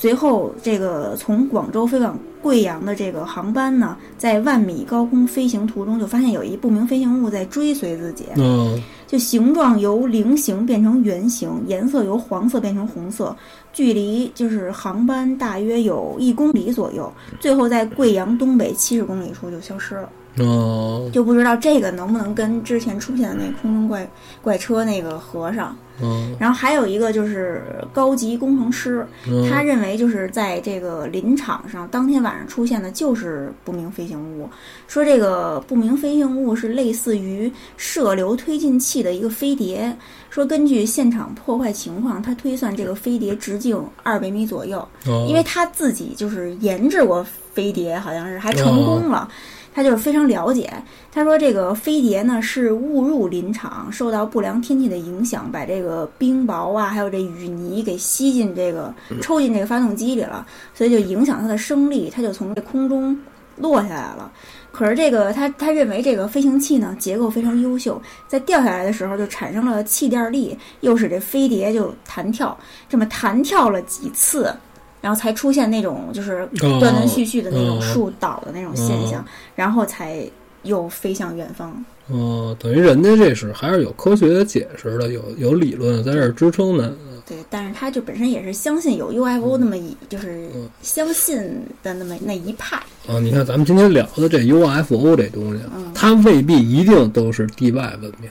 [0.00, 8.24] 随后，这个从广州飞往贵阳的这个航班呢，在万米高空飞行途中，就发现有一不明飞行物在追随自己。
[8.36, 13.36] 嗯就形状由菱形变成圆形，颜色由黄色变成红色，
[13.74, 20.08] 距离就是航班大约有一公里左右，最后在贵阳东北七十公里处就消失了。
[20.38, 24.08] 哦就不知道这个能不能跟之前出现的那空中怪
[24.40, 25.76] 怪车那个合上。
[26.02, 34.48] 嗯然后还有一个就是高级工程师，嗯，他认为就是在这个林场上当天晚上出现的就是不明飞行物，
[34.88, 39.96] 说这个不明飞行物是类似于射流推进器的一个飞碟。
[40.30, 49.28] 说根据现场破坏情况，他推算这个飞碟直径二百米左右，哦因为他自己就是研制过飞碟，好像是还成功了。
[49.72, 50.72] 他就是非常了解。
[51.12, 63.18] 他说，这个飞碟呢是误入林场，受到不良天气的影响，把这个冰雹啊，还有这雨泥给吸进这个抽进这个发动机里了，所以就影响它的升力，它就从这空中
[63.56, 64.30] 落下来了。
[64.72, 72.56] 可是这个他他认为这个飞行器呢结构非常优秀，在掉下来的时候就产生了气垫力，又使这飞碟就弹跳，
[72.88, 74.54] 这么弹跳了几次，
[75.00, 79.24] 然后才出现那种就是哦断断续续的那种哦树倒的那种现象，
[79.54, 80.28] 然后才
[80.62, 81.84] 又飞向远方。
[82.08, 86.92] 哦，等于人家这是还是有科学的解释的，有有理论在这儿支撑的。
[87.24, 90.48] 对，但是他就本身也是相信有 UFO 那么一，就是
[90.82, 91.38] 相信
[91.80, 92.76] 的那么那一派。
[93.06, 98.28] 啊，你看咱们今天聊的这 UFO 这东西，嗯它未必一定都是地外文明，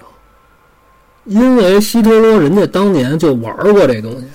[1.24, 4.26] 因为希特勒人家当年就玩过这东西，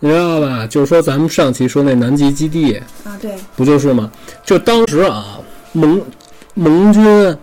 [0.00, 0.66] 你知道吧？
[0.66, 2.74] 就是说咱们上期说那南极基地，
[3.04, 4.10] 啊，对，不就是吗？
[4.44, 5.38] 就当时啊，
[5.72, 6.00] 盟
[6.54, 7.36] 盟军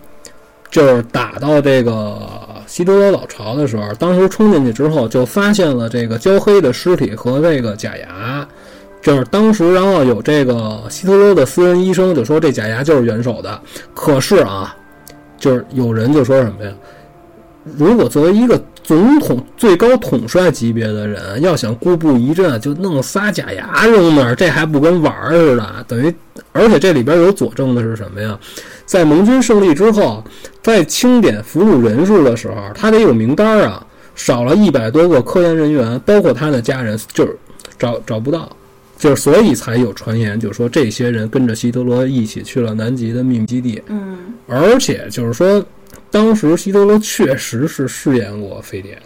[0.70, 2.18] 就是打到这个
[2.66, 8.46] 希特勒老巢的时候，当时冲进去之后，就发现了这个焦黑的尸体和这个假牙。
[9.02, 13.60] 就是当时，然后有这个希特勒的私人医生就说这假牙就是元首的。
[13.94, 14.74] 可是啊，
[15.38, 16.72] 就是有人就说什么呀？
[17.74, 25.84] 如果作为一个总统最高统帅级别的人，要想固步一阵，就弄仨假牙扔那儿，这还不跟玩儿似的？
[25.88, 26.14] 等于，
[26.52, 28.38] 而且这里边有佐证的是什么呀？
[28.84, 30.22] 在盟军胜利之后，
[30.62, 37.36] 在清点俘虏人数的时候，他得有名单啊，少了一百多个科研人员，包括他的家人，就是
[37.76, 38.48] 找找不到。
[38.98, 45.62] 就是所以才有传言，就说这些人跟着希特勒一起去了南极的秘密基地，嗯，而且就是说，
[46.10, 49.02] 当时希特勒确实是试验过飞碟的，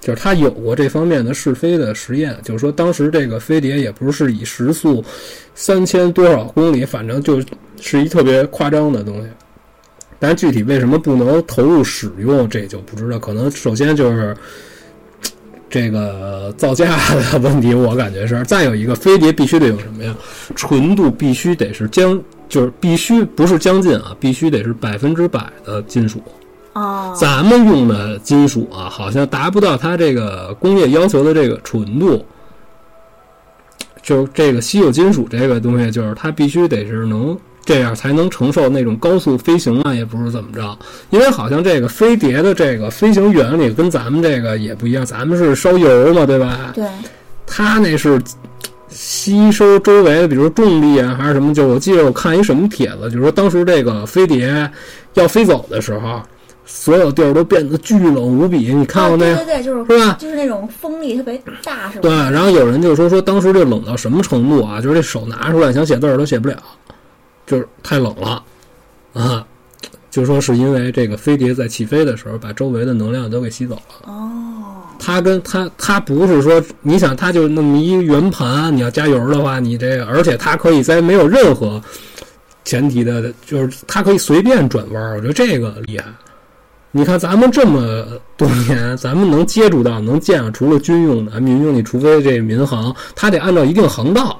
[0.00, 2.36] 就是他有过这方面的试飞的实验。
[2.42, 5.04] 就是说，当时这个飞碟也不是以时速
[5.54, 7.40] 三千多少公里，反正就
[7.80, 9.28] 是一特别夸张的东西。
[10.18, 13.18] 但具体为什么不能投入使用，这就不知道。
[13.18, 14.36] 可能首先就是
[15.70, 16.96] 这个造价
[17.32, 18.42] 的问题，我感觉是。
[18.44, 20.14] 再有一个，飞碟必须得有什么呀？
[20.54, 26.20] 纯度必须得是将，就是必须不是将近啊，必须得是百分之百的金属。
[26.74, 32.26] 哦，咱们用的金属啊，好像达不到它这个工业要求的这个纯度。
[34.02, 40.76] 就这个稀有金属这个东西，就是它必须得是能这样才能承受那种高速飞行啊，也不是怎么着。
[41.10, 46.72] 因为好像这个飞碟的这个飞行原理跟咱们这个也不一样，咱们是烧油嘛，对吧？
[46.74, 46.84] 对，
[47.46, 48.20] 它那是
[48.90, 51.54] 吸收周围的，比如重力啊，还是什么。
[51.54, 54.70] 就我记得我看一什么帖子，就是说当时这个飞碟
[55.14, 56.20] 要飞走的时候，
[56.66, 58.74] 所有地儿都变得巨冷无比。
[58.74, 59.36] 你看过那个？
[59.36, 60.16] 对对对，就是是吧？
[60.18, 62.02] 就是那种风力特别大，是吧？
[62.02, 64.80] 对，然后有人就说说当时这冷到什么程度啊？
[64.80, 66.56] 就是这手拿出来想写字儿都写不了，
[67.46, 68.42] 就是太冷了
[69.14, 69.46] 啊。
[70.10, 74.12] 就说是因为这个飞碟在起飞的时候把周围的能量都给吸走了。
[74.12, 74.49] 哦，
[75.00, 81.82] 它跟它它不是说你想它就那么一圆盘，你要加油的话，你这而且它可以在没有任何
[82.64, 86.04] 前提的，就是它可以随便转弯，我觉得这个厉害。
[86.92, 88.04] 你看咱们这么
[88.36, 94.38] 多年，咱们能接触到、能见到，除了军用的、民用，的除非这民航，它得按照一定航道，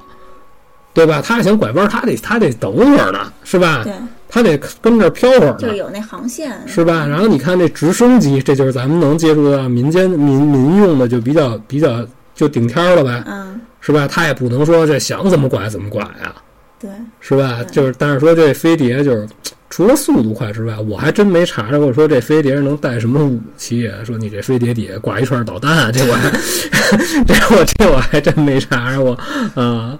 [0.93, 1.21] 对吧？
[1.25, 3.85] 它想拐弯儿，它得它得等会儿呢，是吧？
[4.33, 5.67] 它得跟这儿飘会儿就。
[5.73, 7.05] 有那航线，是吧？
[7.05, 12.03] 然后你看这直升机，这就是咱们能接触到民间民民用的，就比较比较
[12.33, 14.07] 就顶天儿了呗，嗯，是吧？
[14.07, 16.33] 它也不能说这想怎么拐怎么拐呀，
[16.79, 17.61] 对，是吧？
[17.69, 19.27] 就是但是说这飞碟就是
[19.69, 23.99] 除了速度快之外，我还真没查着过说这飞碟能带什么武器啊？
[24.05, 26.29] 说你这飞碟底下挂一串导弹，这我还
[27.27, 29.13] 这我这我还真没查着过
[29.55, 29.99] 啊。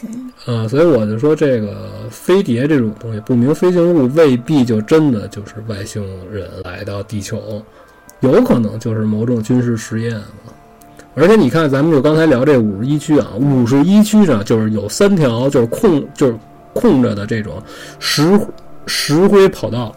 [0.00, 7.62] 对，啊，所以我就说，这个飞碟这种东西，不明飞行物未必就真的就是外星人来到地球，
[8.20, 10.24] 有可能就是某种军事实验了。
[11.14, 16.36] 而且你看，咱们就刚才聊这五十一区啊，五十一区上就是有三条就是空就是
[16.72, 17.62] 空着的这种
[18.00, 18.36] 石
[18.86, 19.94] 石灰跑道，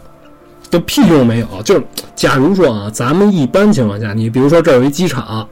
[0.70, 1.48] 就屁用没有。
[1.64, 1.82] 就是
[2.14, 5.48] 假如说啊，咱们一般情况下，你比如说这儿有一机场，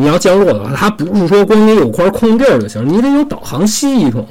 [0.00, 4.24] 你要降落的话，它不是说光你有块空地儿就行，你得有导航系统，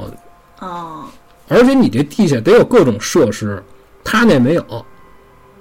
[0.61, 1.03] 哦，
[1.49, 3.61] 而且你这地下得有各种设施，
[4.01, 4.63] 他那没有，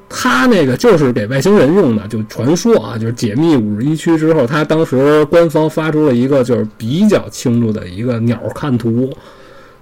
[0.08, 9.12] 他那个就是给外星人用的，就传说啊，就是解密五十一区之后，他当时官方发出了一个就是比较清楚的一个鸟瞰图，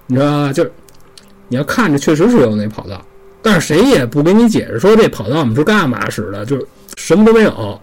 [0.06, 0.52] 你知道吧？
[0.54, 0.72] 就是
[1.48, 2.98] 你要看着确实是有那跑道，
[3.42, 6.66] 但是谁也不给你解释说这跑道我们是干嘛使的，就是
[6.96, 7.78] 什么都没有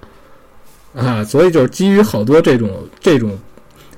[0.96, 2.70] 啊，所以就是基于好多这种
[3.00, 3.38] 这种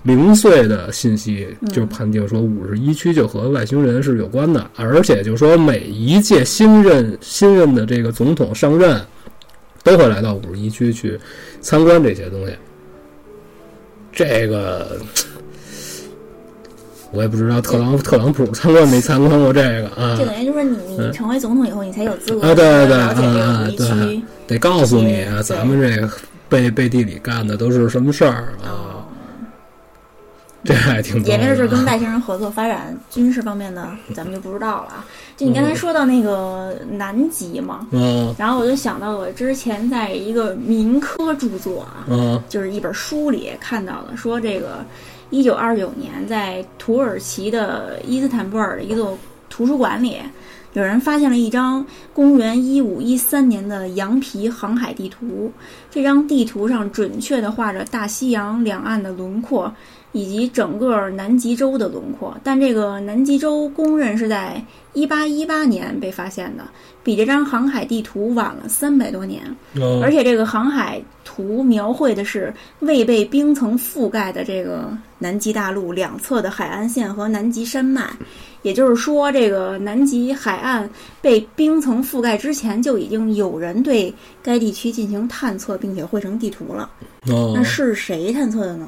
[0.03, 9.01] 零碎的信息，就判定说五十一区就和外星人是有关的，而且就说每一届新任新任的这个总统上任，
[9.83, 11.19] 都会来到五十一区去
[11.61, 12.53] 参观这些东西。
[14.11, 14.99] 这个
[17.11, 24.23] 我也不知道特朗特朗普参观没参观过这个啊就，等于就是说你你嗯成为总统以后，你才有资格啊对对对啊对区。
[24.45, 26.09] 得告诉你啊，咱们这个
[26.53, 29.01] 背背地里干的都是什么事儿啊，
[30.63, 35.05] 这还挺也没准是是跟外星人合作发展军事方面的，咱们就不知道了啊。
[35.35, 44.85] 就你刚才说到那个南极嘛，嗯然后我就想到我之前在一个民科著作啊，嗯就是一本书里看到的，说这个
[45.31, 49.17] 一九二九年在土耳其的伊斯坦布尔的一座
[49.49, 50.19] 图书馆里，
[50.73, 55.51] 有人发现了一张公元一五一三年的羊皮航海地图。
[55.91, 59.73] 这张地图上准确地画着大西洋两岸的轮廓，
[60.13, 62.35] 以及整个南极洲的轮廓。
[62.43, 66.63] 但这个南极洲公认是在一八一八年被发现的，
[67.03, 69.43] 比这张航海地图晚了三百多年。
[69.73, 78.07] 嗯，而且这个航海图描绘的是未被冰层覆盖的这个南极大陆两侧的海岸线和南极山脉，
[78.61, 80.87] 也就是说，这个南极海岸
[81.21, 86.89] 被冰层覆盖之前，就已经有人对该地区进行探测，并且绘成地图了。
[87.29, 88.87] 哦那是谁探测的呢？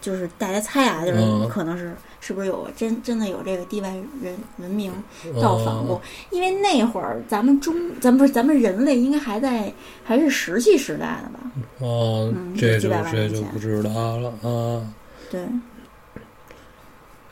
[0.00, 3.88] 就是大家猜啊，就是嗯可能是是不是有真真的有这个地外
[4.22, 4.92] 人文明
[5.40, 6.00] 造访过？
[6.30, 9.72] 因为那会儿咱们中，咱们不是咱们人类应该还在
[10.04, 11.50] 还是石器时代的吧？
[11.78, 14.82] 哦嗯，这就这就不知道了啊。
[15.30, 15.40] 对，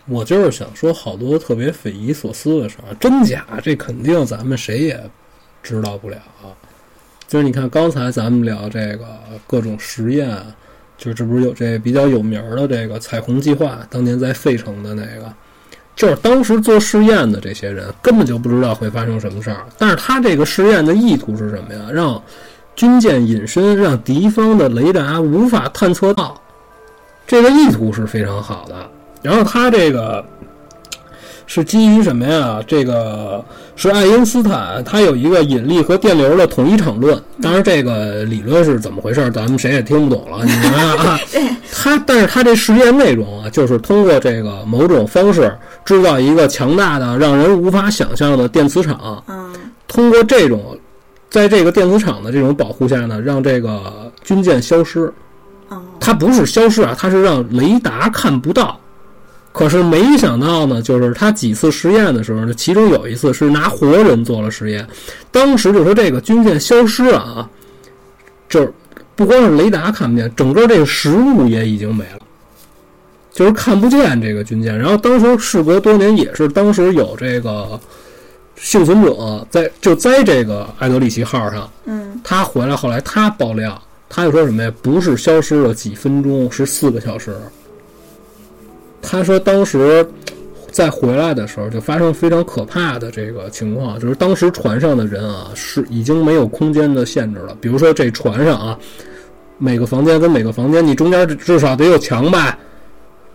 [0.06, 5.10] 我就是想说，好多特别匪夷所思的事儿，真假这肯定咱们谁也
[5.62, 6.18] 知道不了。
[7.26, 9.18] 就是你看刚才咱们聊这个
[9.48, 10.40] 各种实验，
[10.98, 15.32] 就这不是有这比较有名的这个彩虹计划，当年在费城的那个，
[15.94, 21.80] 就是当时做试验的这些人根本就不知道会发生什么事儿，但是他这个试验的意图是什么呀？
[21.92, 22.22] 让
[22.74, 26.40] 军舰隐身，让敌方的雷达无法探测到，
[27.26, 28.74] 这个意图是非常好的。
[29.22, 30.24] 然后他这个
[31.46, 32.62] 是基于什么呀？
[32.66, 33.44] 这个
[33.76, 37.22] 是爱因斯坦，他有一个引力和电流的统一场论。
[37.42, 40.44] 当然，这个理论是怎么回事，咱们谁也听不懂了。
[40.44, 41.20] 你明白啊？
[41.70, 45.54] 他，但是他这实验内容啊，就是通过这个某种方式
[45.84, 49.22] 制造一个强大的、让人无法想象的电磁场。
[49.28, 49.52] 嗯
[49.86, 50.76] 通过这种，
[51.30, 55.12] 在这个电磁场的这种保护下呢，让这个军舰消失。
[55.68, 58.78] 哦它不是消失啊，它是让雷达看不到。
[59.56, 64.86] 可是没想到呢，就是他几次实验的时候呢，其中有一次是拿活人做了实验，
[65.32, 67.48] 当时就说这个军舰消失了啊，
[68.50, 68.70] 就是
[69.14, 72.18] 不光是雷达看不见，整个这个实物也已经没了，
[73.32, 74.78] 就是看不见这个军舰。
[74.78, 77.80] 然后当时事隔多年，也是当时有这个
[78.56, 84.70] 幸存者在就在这个艾德里奇号上，嗯他回来后来他爆料，他就说什么呀？
[84.82, 87.34] 不是消失了几分钟，是四个小时。
[89.08, 90.04] 他说当时
[90.72, 97.56] 在回来的时候就发生非常可怕的这个情况，就是当时船上的人啊是已经没有空间的限制了。
[97.60, 98.76] 比如说这船上啊，
[99.58, 102.58] 每个房间跟每个房间，你中间至少得有墙吧？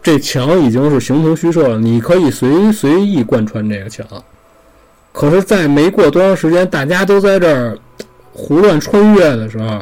[0.04, 4.06] 这墙已经是形同虚设了，你可以随随意贯穿这个墙。
[5.14, 7.78] 可是，在没过多长时间，大家都在这儿
[8.34, 9.82] 胡乱穿越的时候，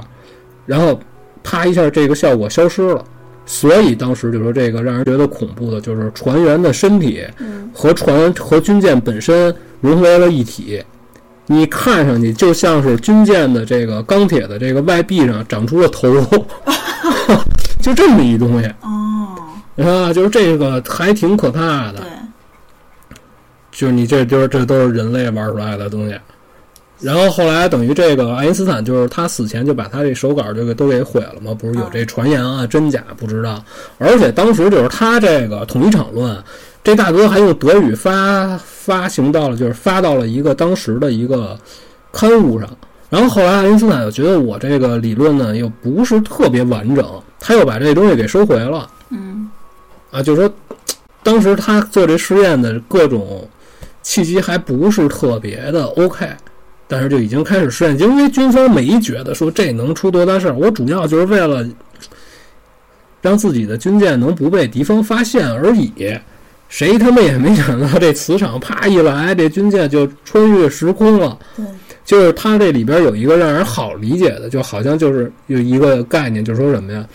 [0.68, 1.00] 然后
[1.44, 3.04] 啪一下，这个效果消失了。
[3.52, 10.84] 所以当时就说这个让人觉得恐怖的，就是船员的身体嗯和船和军舰本身融为了一体。
[11.48, 16.08] 你看上去就像是军舰的这个钢铁的这个外壁上长出了头，
[17.82, 23.18] 就这么一东西哦，啊，就是这个还挺可怕的对。，
[23.72, 26.16] 就是你这就是这都是人类玩出来的东西。
[27.02, 33.64] 然后后来等于这个爱因斯坦就是他死前就把他这手稿就给都给毁了嘛，不是有这传言啊，真假不知道。
[33.98, 36.38] 而且当时就是他这个统一场论，
[36.84, 41.58] 这大哥还用德语发发行到了，就是发到了一个当时的一个
[42.12, 42.70] 刊物上。
[43.10, 47.06] 然后后来爱因斯坦又觉得我这个理论呢又不是特别完整，
[47.40, 48.88] 他又把这东西给收回了。
[49.10, 49.50] 嗯
[50.12, 50.54] 啊，就是说，
[51.24, 53.48] 当时他做这实验的各种
[54.04, 56.28] 契机还不是特别的 OK，
[56.92, 61.64] 但是就已经开始试验，因为军方没觉得说这能出多大事儿，我主要就是为了
[63.22, 65.94] 让自己的军舰能不被敌方发现而已。
[66.68, 71.38] 谁他妈也没想到这磁场啪一来，这军舰就穿越时空了。
[71.56, 71.66] 对，
[72.04, 77.06] 就是它这里边有一个让人好理解的，就好像就是有一个概念，就是说什么呀？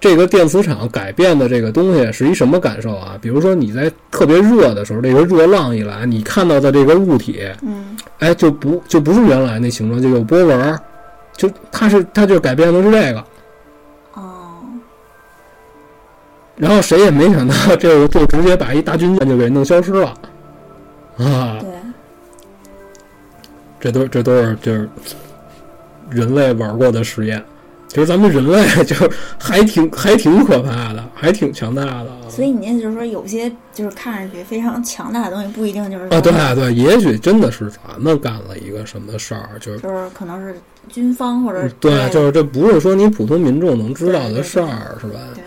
[0.00, 3.18] 这个电磁场改变的这个东西是一什么感受啊？
[3.20, 10.78] 比如说你在特别热的时候，这个热浪一来，你看到的这个物体，嗯哎，就不就不是原来那形状，就有波纹，
[11.36, 13.24] 就它是它就改变的是这个。
[14.14, 14.62] 哦，
[16.56, 20.14] 然后谁也没想到，这个就直接把一大军舰就给弄消失了，
[21.18, 21.58] 啊！
[21.60, 21.68] 对，
[23.80, 24.88] 这都这都是就是
[26.08, 27.42] 人类玩过的实验。
[27.88, 28.94] 其实咱们人类就
[29.38, 32.28] 还挺还挺可怕的，还挺强大的啊。
[32.28, 40.54] 所以你意思就是说，有些就是看上去非常强大的东西，不一定就是啊，说对对，也许真的是咱们干了一个什么事儿，就是就是可能是
[40.88, 45.18] 军方或者对，就是这不是说你普通民众能知道的事儿，是吧？
[45.34, 45.42] 对。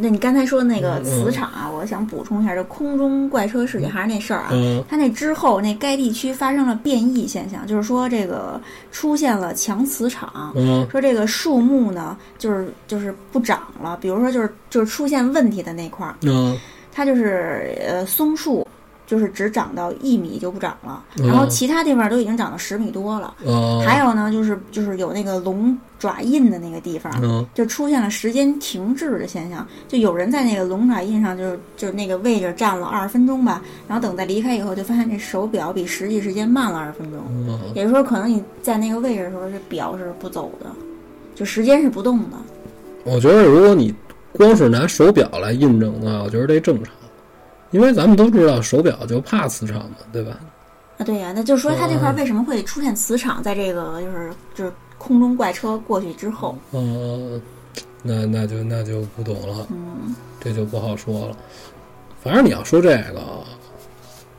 [0.00, 4.48] 那你刚才说那个嗯磁场啊，我想补充一下，这空中怪车事件还是那事儿啊。
[4.52, 4.82] 嗯。
[4.88, 10.86] 它那之后，那该地区发生了变异现象，就是说这个出现了强磁场，嗯。
[10.90, 16.56] 说这个树木呢，就是就是不长了，比如说就是就是出现问题的那块儿，嗯。
[16.92, 18.66] 它就是呃松树，
[19.10, 23.34] 就是只长到一米就不长了，嗯然后其他地方都已经长到十米多了。
[23.44, 40.66] 嗯，还有呢，就是就是有那个龙爪印的那个地方，嗯就出现了时间停滞的现象，就有人在那个龙爪印上就是就是那个位置站了二十分钟吧，然后等再离开以后，就发现这手表比实际时间慢了二十分钟，嗯也就是说，可能你在那个位置的时候，这表是不走的，
[41.34, 42.36] 就时间是不动的。
[43.02, 43.92] 我觉得如果你
[44.30, 46.94] 光是拿手表来印证的话，我觉得这正常，
[47.70, 50.38] 因为咱们都知道手表就怕磁场嘛，对吧？
[50.98, 57.40] 啊，对呀、那就是说它这块嗯为什么会出现磁场，在这个就是就是空中怪车过去之后，嗯，
[58.02, 61.36] 那那就那就不懂了，嗯这就不好说了。
[62.22, 63.22] 反正你要说这个，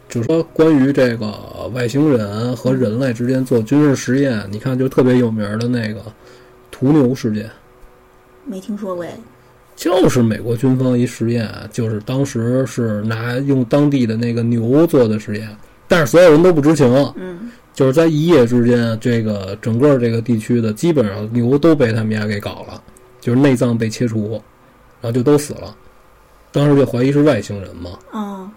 [0.08, 1.32] 就是说关于这个
[1.74, 6.02] 外星人和人类之间做军事实验，你看就特别有名的那个
[6.70, 7.50] 屠牛事件。
[8.46, 9.18] 没听说过哎。
[9.82, 15.50] 就是美国军方一实验，就是当时是拿用当地的那个牛做的实验，
[15.88, 22.80] 但是所有人都不知情，嗯就是在一夜之间，这个整个这个地区的基本上牛都被他们家给搞了，
[23.20, 24.40] 就是内脏被切除，
[25.02, 25.76] 然后就都死了。
[26.52, 28.52] 当时就怀疑是外星人嘛，哦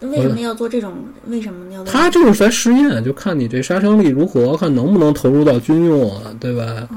[0.00, 0.92] 为什么要做这种？
[1.28, 1.82] 为什么要？
[1.84, 6.86] 他就是在试验，就看你这杀伤力如何，看能不能投入到军用啊，对吧？
[6.90, 6.96] 哦。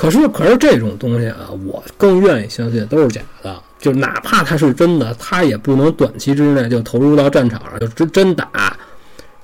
[0.00, 3.54] 可是，可是这种东西啊，我更愿意相信都是假的。
[3.78, 8.74] 就哪怕它是真的，它也不能短期之内就投入到战场上就真真打，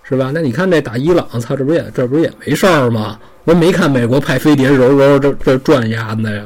[0.03, 0.31] 是吧？
[0.33, 3.19] 那你看这打伊朗，操，这不也这不也没事儿吗？
[3.45, 6.43] 我没看美国派飞碟揉揉这这转鸭子呀。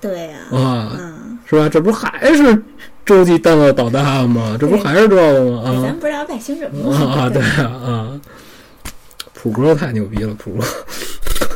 [0.00, 0.38] 对呀。
[0.50, 0.98] 啊，
[1.44, 1.68] 是吧？
[1.68, 2.62] 这不还是
[3.04, 4.56] 洲际弹道导弹吗？
[4.58, 5.62] 这不还是这个吗？
[5.66, 6.96] 啊，咱不知道外星人吗？
[6.96, 8.20] 啊，对啊，啊，
[9.34, 10.64] 普哥太牛逼了，普哥。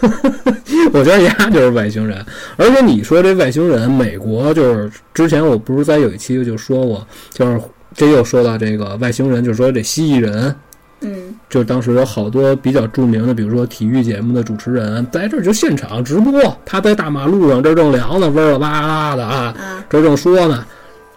[0.92, 2.24] 我觉得丫就是外星人，
[2.56, 7.60] 而且你说这外星人，美国就是之前我不是在有一期就说过，就是
[7.94, 10.54] 这又说到这个外星人，就是说这蜥蜴人，
[11.00, 16.32] 嗯，就当时有好多比较著名的，比如说体育节目的主持人在这就现场直播，
[16.64, 19.54] 他在大马路上这正聊呢，嗡了哇啦的啊，
[19.88, 20.64] 这正说呢，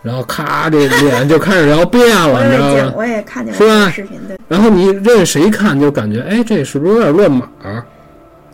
[0.04, 2.94] 然后咔这脸就开始要变了， 你知道吗？
[2.96, 3.90] 我也看见是吧？
[3.90, 4.38] 视频对。
[4.48, 7.50] 然后你任谁看就感觉，哎，这是不是有点乱码？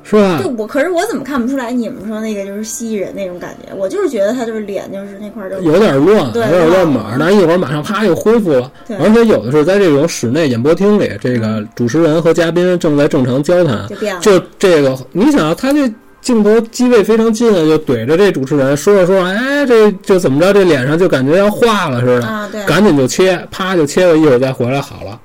[0.03, 0.41] 是吧？
[0.44, 1.72] 就我，可是我怎么看不出来？
[1.72, 8.72] 你们说那个就是蜥蜴人那种感觉，我就是觉得他就是脸就是那块儿有点乱，有点乱码，但一会儿马上啪又恢复了。
[8.99, 13.88] 而且有的是在这种室内演播厅里，这个主持人和嘉宾正在正常交谈，
[14.19, 15.91] 就这个你想，他这
[16.22, 20.53] 镜头机位非常近，就怼着这主持人说着说着，哎，这就怎么着？
[20.53, 22.19] 这脸上就感觉要化了似
[22.52, 25.19] 的，赶紧就切，啪就切了，一会儿再回来好了。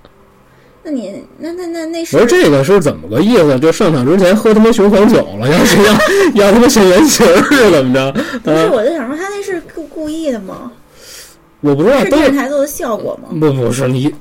[0.86, 2.16] 那你那那那那是？
[2.16, 3.58] 不是这个是怎么个意思？
[3.58, 8.12] 就上场之前喝他妈雄黄酒了，要是要要他妈现原形是怎么着？
[8.44, 10.70] 不是，我就想说他那是故故意的吗？
[11.62, 13.30] 我不知道，是电视台做的效果吗？
[13.40, 14.12] 不不是你，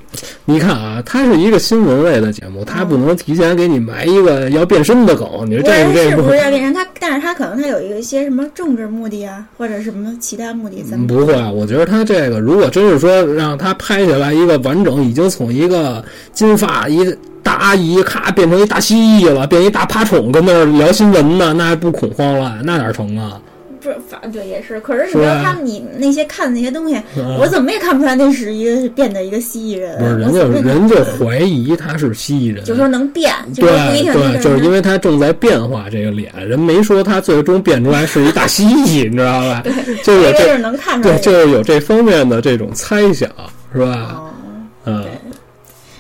[0.46, 5.28] 你看啊，它是一个新闻类的节目，它不能提前给你埋一个要变身的梗。
[5.46, 6.74] 你说这这是不是要变身？
[6.74, 10.82] 它但是它可能它有一些什么政治目的啊，或者什么其他目的？
[10.82, 11.34] 怎么不会？
[11.52, 17.06] 我觉得他这个如果真是说让他拍下来一个完整，已经从一个金发一
[17.44, 22.60] 大阿姨咔变成一大蜥蜴了，变一大爬虫跟那儿聊新闻呢，那还不恐慌了？
[22.64, 23.40] 那哪成啊？
[23.86, 24.80] 不是，反对也是。
[24.80, 27.00] 可是你知道他们，你那些看的那些东西，
[27.40, 29.98] 我怎么也看不出来那是一个变的一个蜥蜴人。
[30.00, 33.32] 不是，人家人就怀疑他是蜥蜴人，就说能变。
[33.56, 33.64] 对
[34.12, 39.64] 对，就是因为他正在变化这个脸，人没说他最终变出来是一大蜥蜴，你知道吧？
[40.04, 43.30] 就有这能看出来，对，就是有这方面的这种猜想，
[43.72, 44.24] 是吧？
[44.86, 45.06] 嗯。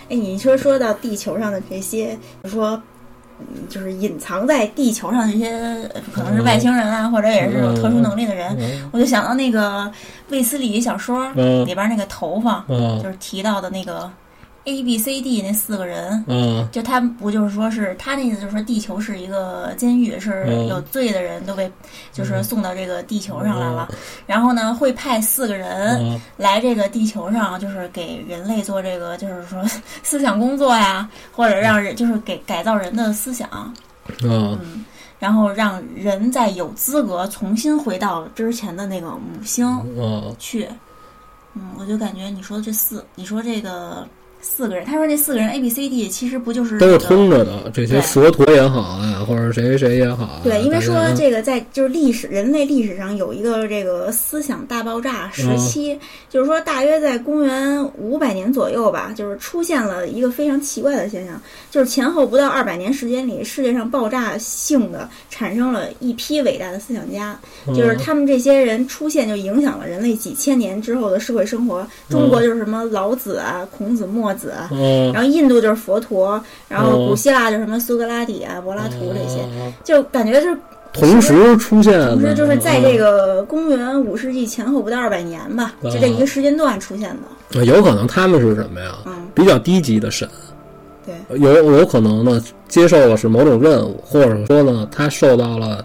[0.10, 2.82] 哎，你说说到地球上的这些，就说。
[3.40, 8.56] 嗯，就是隐藏在地球上那些可能是外星人啊，或者也是有特殊能力的人，
[8.92, 9.92] 我就想到那个
[10.30, 14.10] 卫斯理小说里边那个头发，就是提到的那个。
[14.66, 21.72] A、B、C、D 那四个人，嗯，就他不就是说是他那意思就是说地球是一个监狱，是有罪的人都被
[22.12, 23.88] 就是送到这个地球上来了，
[24.26, 29.64] 然后呢会派四个人来这个地球上，就是给人类做这个就是说
[30.02, 33.72] 思想工作呀，或者让人就是给改造人的思想，
[34.24, 34.84] 嗯，
[35.20, 39.68] 然后让人在有资格重新回到之前的那个母星
[40.40, 40.68] 去，
[41.54, 44.08] 嗯，我就感觉你说这四，你说这个。
[44.48, 47.72] 四个人，他说那四个人 A B C D 其实不就是都是通着的？
[47.74, 50.40] 这些佛陀也好啊，或者谁谁谁也好。
[50.44, 55.98] 对，因为说这个在就是历史人类历史上有一个这个思想大爆炸时期，
[56.30, 61.42] 就是说大约在公元五百年左右吧，就是出现了一个非常奇怪的现象，
[61.72, 67.38] 就是前后不到二百年时间里，世界上爆炸性的产生了一批伟大的思想家，
[67.70, 71.86] 就是他们这些人出现就影响了人类几千年之后的社会生活。
[72.10, 74.35] 中国就是什么老子啊、孔子、墨。
[74.36, 74.54] 子，
[75.14, 79.44] 然后印度就是佛陀，然后古希腊就什么苏格拉底啊、柏拉图这些，
[79.84, 80.58] 就感觉是
[80.94, 87.10] 同时出现，同时就是在这个公元五世纪前后不到二百年吧，就这一个时间段出现
[87.52, 87.66] 的。
[87.66, 88.98] 有可能他们是什么呀？
[89.34, 90.28] 比较低级的神，
[91.06, 95.84] 对，有有可能呢，接受的是某种任务，或者说呢，他受到了。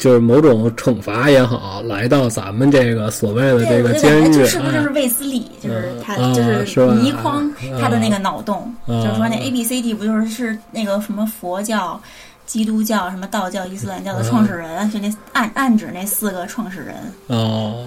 [0.00, 5.46] 就是某种惩罚也好，来到咱们这个所谓的这个监狱，是不是就是卫斯理？
[5.62, 12.00] 就是他，就是倪匡他的那个脑洞，就是说那 A B C D 不就是是那个什么佛教、
[12.46, 16.96] 基督教、什么道教、伊斯兰教的创始人，就那暗暗指那四个创始人。
[17.26, 17.86] 哦。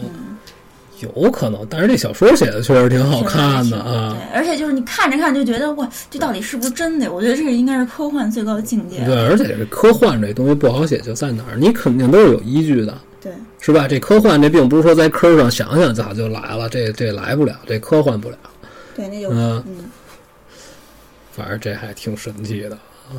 [1.04, 4.18] 有可能，但是这小说写的确实挺好看的啊！
[4.18, 7.12] 对，而且就是你看着看就觉得哇，这到底是不是真的？
[7.12, 9.04] 我觉得这个应该是科幻最高的境界。
[9.06, 11.58] 对，而且这科幻这东西不好写，就在哪儿？
[11.58, 13.88] 你肯定都是有依据的，对，是吧？
[13.88, 18.38] 这科幻这并不是说在科上想想咋就来了，这这来不了，这科幻不了。
[18.96, 19.64] 对，那就嗯，
[21.32, 22.76] 反正这还挺神奇的
[23.10, 23.18] 啊！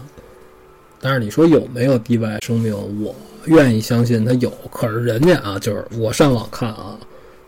[1.00, 2.72] 但是你说有没有地外生命？
[3.02, 3.14] 我
[3.46, 6.96] 愿意相信它有，可是人家啊，就是我上网看啊。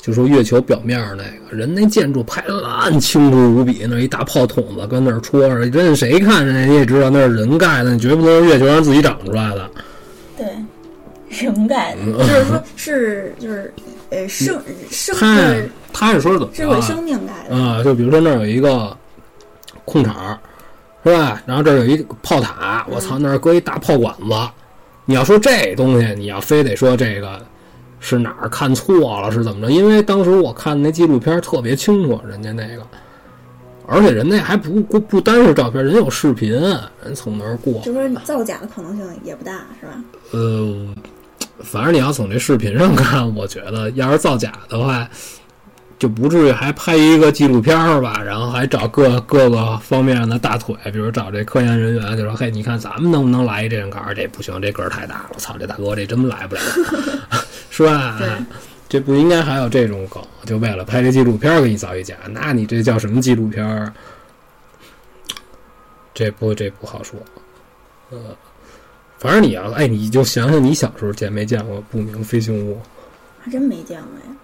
[0.06, 9.68] 就说月球表面那个人那建筑拍得烂清楚无比，那一大炮筒子跟那儿戳着，真谁看着你也知道那是人盖的，你绝不能是月球上自己长出来的。
[10.36, 10.46] 对，
[11.28, 13.74] 人盖的，就是说是就是
[14.10, 14.56] 呃生
[14.90, 16.74] 生是他是说怎么着啊？
[16.74, 18.96] 智慧生命盖的，啊，就比如说那儿有一个
[19.84, 20.38] 空场，
[21.04, 21.42] 是吧？
[21.46, 24.22] 然后这儿有一炮塔，我操，那儿搁一大炮管子。
[25.04, 27.44] 你要说这东西，你要非得说这个
[28.08, 29.72] 是哪儿看错了，是怎么着？
[29.72, 32.86] 因为当时我看那纪录片特别清楚，人家那个，
[33.84, 37.80] 而且人家还不不不单是照片，人有视频，人从那儿过。
[37.82, 39.92] 就说造假的可能性也不大，是吧？
[40.30, 40.94] 呃，
[41.64, 45.08] 反正你要从这视频上看，我觉得要是造假的话，
[45.98, 54.14] 就不至于还拍一个纪录片儿吧，然后还找各各个方面的大腿，比如找这科研人员，就说：“嘿，你看咱们能不能来一这样杆儿？
[54.14, 56.60] 这不行，这个儿太大了，我操，这大哥这真来不了，
[57.77, 58.16] 是吧？
[58.19, 58.28] 对
[58.89, 63.93] 这不应该还有这种梗，就为了拍这纪录片儿给你造一假，那你这叫什么纪录片儿？
[66.15, 67.19] 这不这不好说，
[68.11, 68.36] 呃。”
[69.19, 72.78] 反正你要哎，你就想想你小时候见没见过不明飞行物？
[73.43, 74.35] 还真没见过呀，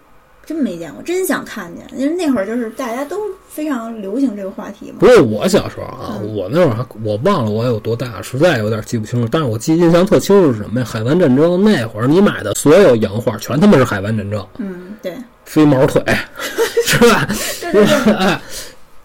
[0.45, 1.87] 真没见过，真想看见。
[1.99, 3.17] 因为那会儿就是大家都
[3.49, 4.97] 非常流行这个话题嘛。
[4.99, 9.29] 不是我小时候啊，嗯我那会儿还我忘了我有多大，实在有点记不清楚。
[9.31, 10.87] 但是我记印象特清楚是什么呀？
[10.89, 15.15] 海湾战争那会儿，你买的所有洋画全他妈是海湾战争，嗯，对，
[15.45, 16.03] 飞毛腿，
[16.87, 17.27] 是吧？
[17.61, 18.41] 对 对对， 哎，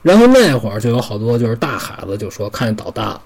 [0.02, 3.22] 然后那会儿就有好多就是大孩子就说看见导弹了。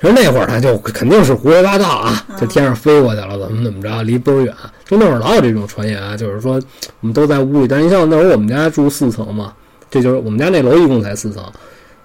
[0.00, 4.54] 其实那会儿他就肯定是胡说八道啊，嗯就天上飞过去了，怎么怎么着，离倍儿远。
[4.86, 6.60] 就那会儿老有这种传言啊，就是说
[7.00, 9.52] 我们都在屋里，但是你像那会儿我们家住四层嘛，
[9.90, 11.42] 这就是我们家那楼一共才四层，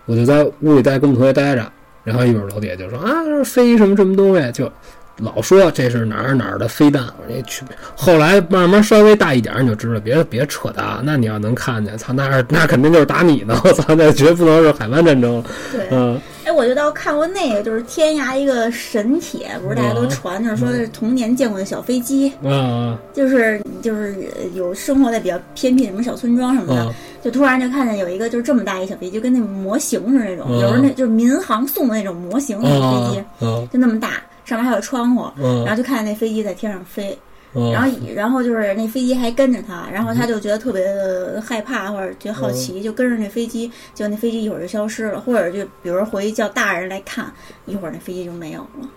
[0.05, 1.71] 我就在屋里待跟我们同学待着，
[2.03, 4.71] 然后一会儿楼底下就说啊飞什么什么东西，就
[5.17, 7.65] 老说这是哪儿哪儿的飞弹，我说去。
[7.95, 15.43] 后来慢慢稍微大一点儿你就知道，别别扯淡，那你要能看见，操，那是那肯定就是打你呢，我操，那绝不能是海湾战争，
[15.73, 15.87] 对。
[15.91, 16.19] 嗯。
[16.49, 24.15] 哎，我就倒看过那个，就是天涯一个神帖，不是大家都传，就是说是童年见过的小飞机，嗯就是就是
[24.55, 34.13] 有生活在比较偏僻什么小村庄什么的，啊就突然就看见有一个就是这么大一小飞机，就跟那模型似的那种，嗯有时候那就是民航送的那种模型那种飞机，啊就那么大，
[34.43, 37.15] 上面还有窗户，然啊后就看见那飞机在天上飞，
[37.53, 37.71] 啊！
[37.73, 47.31] 然后然后就是那飞机还跟着他，然后他就觉得特别的害怕或者觉得好奇，就跟着那飞机，结果那飞机一会儿就消失了，或者就比如回去叫大人来看，
[47.65, 48.89] 一会儿那飞机就没有了。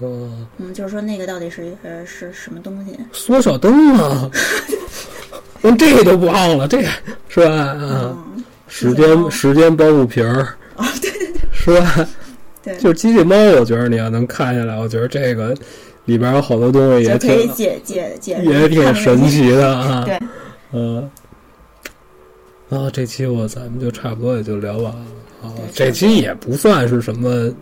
[0.00, 2.98] 嗯，嗯，就是说那个到底是呃是什么东西？
[3.12, 4.28] 缩小灯啊，
[5.62, 6.88] 那这都不忘了，这个
[7.28, 7.54] 是吧？
[7.54, 7.78] 啊，
[8.36, 12.08] 嗯，时间时间包袱皮儿哦，对对对是吧？
[12.64, 15.54] 对，就是机器猫，我觉得你要能看下来，我觉得这个
[16.04, 20.04] 里边有好多东西也就可以挺解解解也挺神奇的啊。
[20.04, 20.18] 对，
[20.72, 21.10] 嗯。
[22.70, 25.04] 啊，这期我咱们就差不多也就聊完了
[25.42, 25.52] 啊。
[25.74, 27.52] 这期也不算是什么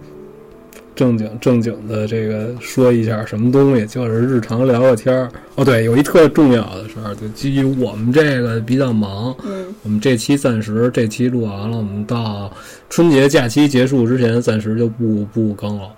[0.94, 5.28] 正经正经的这个说一下什么东西，就是日常聊聊天儿。
[5.56, 12.48] 哦，对，有一特重要的事儿，就基于我们这个比较忙，嗯我们这期暂时这期录完了，我们到
[12.88, 15.90] 春节假期结束之前，暂时就不不更了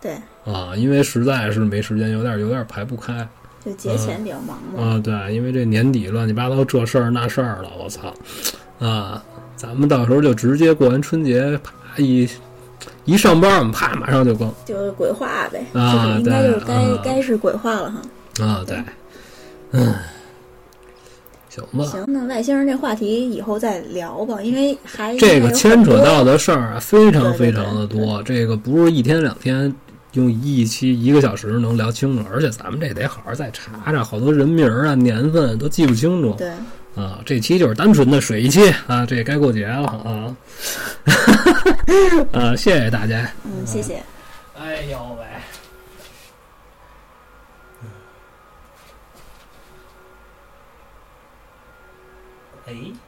[0.00, 0.12] 对，
[0.46, 3.28] 啊，因为实在是没时间，有点有点排不开。
[3.64, 4.80] 就节前比较忙嘛。
[4.80, 8.14] 啊，对，因为这年底乱七八糟这事儿那事儿了，我操！
[8.78, 9.20] 啊，
[9.56, 12.28] 咱们到时候就直接过完春节，啪一
[13.04, 18.44] 一上班，我们啪马上就更就是鬼话呗，啊就是应该就是该、该是鬼话了哈。
[18.44, 18.80] 啊，对，
[19.72, 19.92] 嗯，
[21.48, 21.84] 行吧。
[21.86, 29.74] 行，那外星人这话题以后再聊吧，因为还这个牵扯到的的事儿啊，非常非常的多，这个不是一天两天。
[30.16, 36.34] 用一期一个小时能聊清楚，而且咱们这得好好再查查，好多人名儿啊、年份都记不清楚。
[36.38, 36.48] 对，
[36.96, 40.36] 啊，这期就是单纯的水一期啊，这也该过节了啊，
[42.32, 43.30] 啊，谢谢大家。
[43.44, 44.02] 嗯，谢谢。
[44.58, 45.24] 哎呦喂！
[52.66, 53.05] 哎。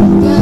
[0.00, 0.39] Bye.